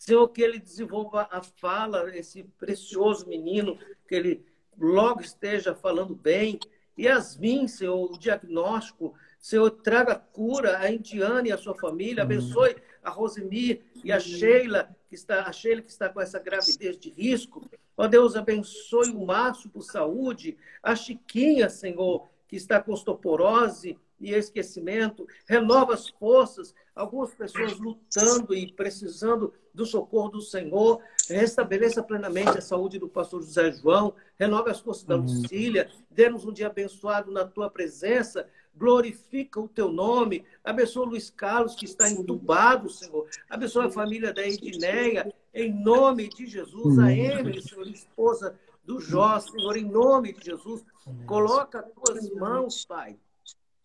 Senhor, 0.06 0.28
que 0.28 0.44
ele 0.44 0.60
desenvolva 0.60 1.28
a 1.32 1.42
fala, 1.42 2.16
esse 2.16 2.44
precioso 2.60 3.28
menino, 3.28 3.76
que 4.08 4.14
ele 4.14 4.46
logo 4.78 5.20
esteja 5.22 5.74
falando 5.74 6.14
bem. 6.14 6.60
Yasmin, 6.96 7.68
Senhor, 7.68 8.12
o 8.12 8.16
diagnóstico. 8.16 9.16
Senhor, 9.40 9.72
traga 9.72 10.14
cura 10.16 10.78
a 10.78 10.92
Indiana 10.92 11.48
e 11.48 11.52
a 11.52 11.58
sua 11.58 11.74
família. 11.74 12.22
Abençoe 12.22 12.76
a 13.04 13.10
Rosemir 13.10 13.82
e 14.04 14.12
a 14.12 14.20
Sheila, 14.20 14.96
que 15.10 15.16
está, 15.16 15.48
a 15.48 15.52
Sheila 15.52 15.82
que 15.82 15.90
está 15.90 16.08
com 16.08 16.22
essa 16.22 16.38
gravidez 16.38 17.00
de 17.00 17.10
risco. 17.10 17.68
Ó 17.98 18.08
Deus, 18.08 18.36
abençoe 18.36 19.10
o 19.10 19.26
Márcio 19.26 19.72
por 19.72 19.82
saúde. 19.82 20.56
A 20.84 20.96
Chiquinha, 20.96 21.68
Senhor, 21.68 22.28
que 22.48 22.56
está 22.56 22.80
com 22.80 22.94
osteoporose 22.94 23.98
e 24.26 24.34
esquecimento. 24.34 25.28
Renova 25.48 25.94
as 25.94 26.10
forças. 26.10 26.74
Algumas 26.96 27.34
pessoas 27.34 27.78
lutando 27.78 28.54
e 28.54 28.72
precisando 28.72 29.54
do 29.74 29.86
socorro 29.86 30.30
do 30.30 30.42
Senhor. 30.42 31.02
Restabeleça 31.30 32.02
plenamente 32.02 32.58
a 32.58 32.62
saúde 32.62 32.98
do 32.98 33.10
pastor 33.10 33.42
José 33.42 33.72
João. 33.74 34.14
Renove 34.40 34.72
as 34.72 34.80
forças 34.80 35.04
da 35.04 35.16
Lucília. 35.16 35.90
Dê-nos 36.10 36.46
um 36.46 36.54
dia 36.54 36.68
abençoado 36.68 37.32
na 37.32 37.46
tua 37.46 37.70
presença 37.70 38.48
glorifica 38.78 39.60
o 39.60 39.68
teu 39.68 39.92
nome. 39.92 40.46
Abençoa 40.64 41.06
o 41.06 41.10
Luiz 41.10 41.30
Carlos, 41.30 41.76
que 41.76 41.86
está 41.86 42.10
entubado, 42.10 42.90
Senhor. 42.90 43.28
Abençoa 43.50 43.86
a 43.86 43.92
família 43.92 44.34
da 44.34 44.46
Edneia, 44.46 45.34
em 45.54 45.74
nome 45.74 46.28
de 46.28 46.46
Jesus. 46.46 47.00
A 47.00 47.12
Emily, 47.12 47.62
Senhor, 47.62 47.88
esposa 47.88 48.60
do 48.84 49.00
Jó, 49.00 49.40
Senhor, 49.40 49.78
em 49.78 49.86
nome 49.86 50.34
de 50.34 50.46
Jesus. 50.46 50.86
Coloca 51.26 51.80
as 51.80 51.92
tuas 51.92 52.30
mãos, 52.32 52.86
Pai. 52.86 53.18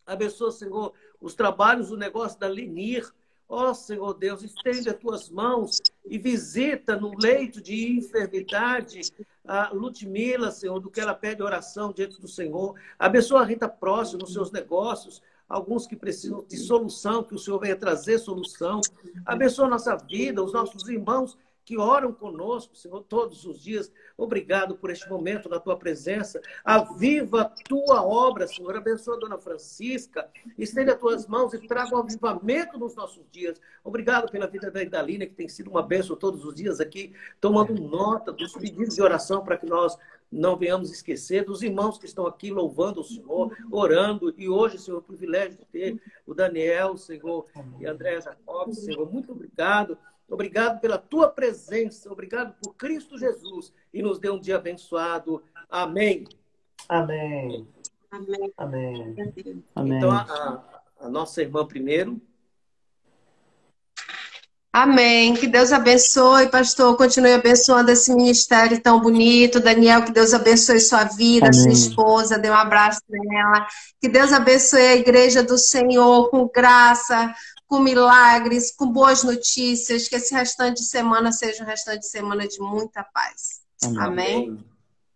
Abençoa, 0.06 0.50
Senhor, 0.50 0.92
os 1.20 1.34
trabalhos, 1.34 1.90
o 1.90 1.96
negócio 1.96 2.38
da 2.38 2.48
Lenir. 2.48 3.10
Ó 3.48 3.70
oh, 3.70 3.74
Senhor 3.74 4.14
Deus, 4.14 4.42
estende 4.42 4.88
as 4.88 4.96
tuas 4.96 5.28
mãos 5.28 5.80
e 6.06 6.18
visita 6.18 6.94
no 6.94 7.12
leito 7.18 7.60
de 7.60 7.98
enfermidade 7.98 9.00
a 9.44 9.70
Ludmila, 9.72 10.52
Senhor, 10.52 10.78
do 10.78 10.88
que 10.88 11.00
ela 11.00 11.14
pede 11.14 11.42
oração 11.42 11.92
diante 11.92 12.20
do 12.20 12.28
Senhor. 12.28 12.78
Abençoa 12.96 13.40
a 13.40 13.44
Rita 13.44 13.68
próxima 13.68 14.20
nos 14.20 14.32
seus 14.32 14.52
negócios, 14.52 15.20
alguns 15.48 15.84
que 15.84 15.96
precisam 15.96 16.44
de 16.46 16.56
solução, 16.56 17.24
que 17.24 17.34
o 17.34 17.38
Senhor 17.38 17.58
venha 17.58 17.74
trazer 17.74 18.18
solução. 18.18 18.80
Abençoa 19.26 19.66
a 19.66 19.70
nossa 19.70 19.96
vida, 19.96 20.40
os 20.40 20.52
nossos 20.52 20.88
irmãos 20.88 21.36
que 21.64 21.78
oram 21.78 22.12
conosco, 22.12 22.76
Senhor, 22.76 23.02
todos 23.04 23.44
os 23.44 23.62
dias. 23.62 23.92
Obrigado 24.16 24.76
por 24.76 24.90
este 24.90 25.08
momento 25.08 25.48
na 25.48 25.60
tua 25.60 25.76
presença. 25.76 26.40
Aviva 26.64 27.42
a 27.42 27.44
tua 27.44 28.02
obra, 28.02 28.46
Senhor. 28.46 28.76
Abençoa 28.76 29.16
a 29.16 29.20
dona 29.20 29.38
Francisca. 29.38 30.28
Estende 30.58 30.90
as 30.90 30.98
tuas 30.98 31.26
mãos 31.26 31.54
e 31.54 31.58
traga 31.66 31.94
um 31.94 31.98
avivamento 31.98 32.78
nos 32.78 32.94
nossos 32.94 33.24
dias. 33.30 33.60
Obrigado 33.84 34.30
pela 34.30 34.46
vida 34.46 34.70
da 34.70 34.82
Idalina, 34.82 35.26
que 35.26 35.34
tem 35.34 35.48
sido 35.48 35.70
uma 35.70 35.82
bênção 35.82 36.16
todos 36.16 36.44
os 36.44 36.54
dias 36.54 36.80
aqui, 36.80 37.12
tomando 37.40 37.74
nota 37.74 38.32
dos 38.32 38.52
pedidos 38.52 38.94
de 38.94 39.02
oração 39.02 39.44
para 39.44 39.56
que 39.56 39.66
nós 39.66 39.96
não 40.30 40.56
venhamos 40.56 40.92
esquecer 40.92 41.44
dos 41.44 41.60
irmãos 41.62 41.98
que 41.98 42.06
estão 42.06 42.26
aqui 42.26 42.50
louvando 42.50 43.00
o 43.00 43.04
Senhor, 43.04 43.56
orando. 43.70 44.32
E 44.38 44.48
hoje, 44.48 44.78
Senhor, 44.78 44.98
o 44.98 45.02
privilégio 45.02 45.58
de 45.58 45.64
ter 45.64 46.00
o 46.24 46.32
Daniel, 46.32 46.96
Senhor, 46.96 47.46
e 47.80 47.86
André 47.86 48.20
Jacob, 48.20 48.72
Senhor. 48.72 49.10
Muito 49.10 49.32
obrigado. 49.32 49.98
Obrigado 50.30 50.80
pela 50.80 50.96
tua 50.96 51.28
presença. 51.28 52.10
Obrigado 52.10 52.54
por 52.62 52.74
Cristo 52.76 53.18
Jesus. 53.18 53.72
E 53.92 54.00
nos 54.00 54.20
dê 54.20 54.30
um 54.30 54.38
dia 54.38 54.56
abençoado. 54.56 55.42
Amém. 55.68 56.24
Amém. 56.88 57.66
Amém. 58.10 58.52
Amém. 58.56 59.96
Então, 59.96 60.10
a, 60.10 60.62
a, 61.00 61.08
nossa 61.08 61.42
irmã 61.42 61.66
primeiro. 61.66 62.20
Amém. 64.72 65.34
Que 65.34 65.48
Deus 65.48 65.72
abençoe, 65.72 66.48
pastor. 66.48 66.96
Continue 66.96 67.32
abençoando 67.32 67.90
esse 67.90 68.14
ministério 68.14 68.80
tão 68.80 69.00
bonito. 69.00 69.58
Daniel, 69.58 70.04
que 70.04 70.12
Deus 70.12 70.32
abençoe 70.32 70.78
sua 70.78 71.04
vida, 71.04 71.46
Amém. 71.46 71.60
sua 71.60 71.72
esposa. 71.72 72.38
Dê 72.38 72.48
um 72.50 72.54
abraço 72.54 73.00
nela. 73.08 73.66
Que 74.00 74.08
Deus 74.08 74.32
abençoe 74.32 74.80
a 74.80 74.96
igreja 74.96 75.42
do 75.42 75.58
Senhor 75.58 76.30
com 76.30 76.48
graça, 76.48 77.34
com 77.70 77.78
milagres, 77.78 78.74
com 78.74 78.90
boas 78.90 79.22
notícias, 79.22 80.08
que 80.08 80.16
esse 80.16 80.34
restante 80.34 80.78
de 80.78 80.88
semana 80.88 81.30
seja 81.30 81.62
um 81.62 81.66
restante 81.66 82.00
de 82.00 82.08
semana 82.08 82.48
de 82.48 82.58
muita 82.58 83.04
paz. 83.04 83.62
Amém. 83.84 84.02
Amém. 84.48 84.64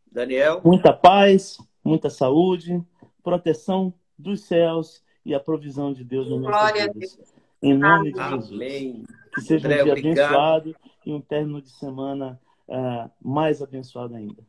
Daniel? 0.06 0.60
Muita 0.64 0.92
paz, 0.92 1.58
muita 1.82 2.08
saúde, 2.08 2.80
proteção 3.24 3.92
dos 4.16 4.42
céus 4.42 5.02
e 5.26 5.34
a 5.34 5.40
provisão 5.40 5.92
de 5.92 6.04
Deus 6.04 6.30
no 6.30 6.38
nosso 6.38 6.74
vidas. 6.74 7.18
Em 7.60 7.76
nome 7.76 8.12
de 8.12 8.22
Jesus. 8.22 8.52
Amém. 8.52 9.04
Que 9.34 9.40
seja 9.40 9.66
André, 9.66 9.80
um 9.80 9.84
dia 9.84 9.92
obrigado. 9.94 10.20
abençoado 10.20 10.76
e 11.04 11.12
um 11.12 11.20
término 11.20 11.60
de 11.60 11.70
semana 11.70 12.40
uh, 12.68 13.10
mais 13.20 13.60
abençoado 13.62 14.14
ainda. 14.14 14.46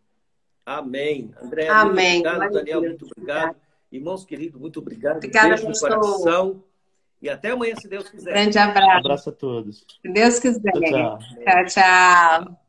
Amém. 0.63 1.33
André, 1.41 1.67
Amém. 1.69 2.21
muito 2.21 2.27
obrigado. 2.27 2.53
Daniel, 2.53 2.81
muito 2.81 3.05
obrigado. 3.05 3.55
Irmãos 3.91 4.23
queridos, 4.23 4.61
muito 4.61 4.79
obrigado. 4.79 5.17
Obrigada, 5.17 5.55
Beijo 5.55 5.67
no 5.69 5.79
coração. 5.79 6.63
E 7.25 7.29
até 7.29 7.49
amanhã, 7.49 7.73
se 7.75 7.87
Deus 7.87 8.07
quiser. 8.07 8.33
Grande 8.33 8.59
abraço. 8.59 8.97
abraço 8.99 9.29
a 9.31 9.33
todos. 9.33 9.83
Se 9.99 10.13
Deus 10.13 10.37
quiser. 10.37 10.71
tchau. 10.73 11.17
tchau. 11.17 11.65
tchau. 11.65 12.64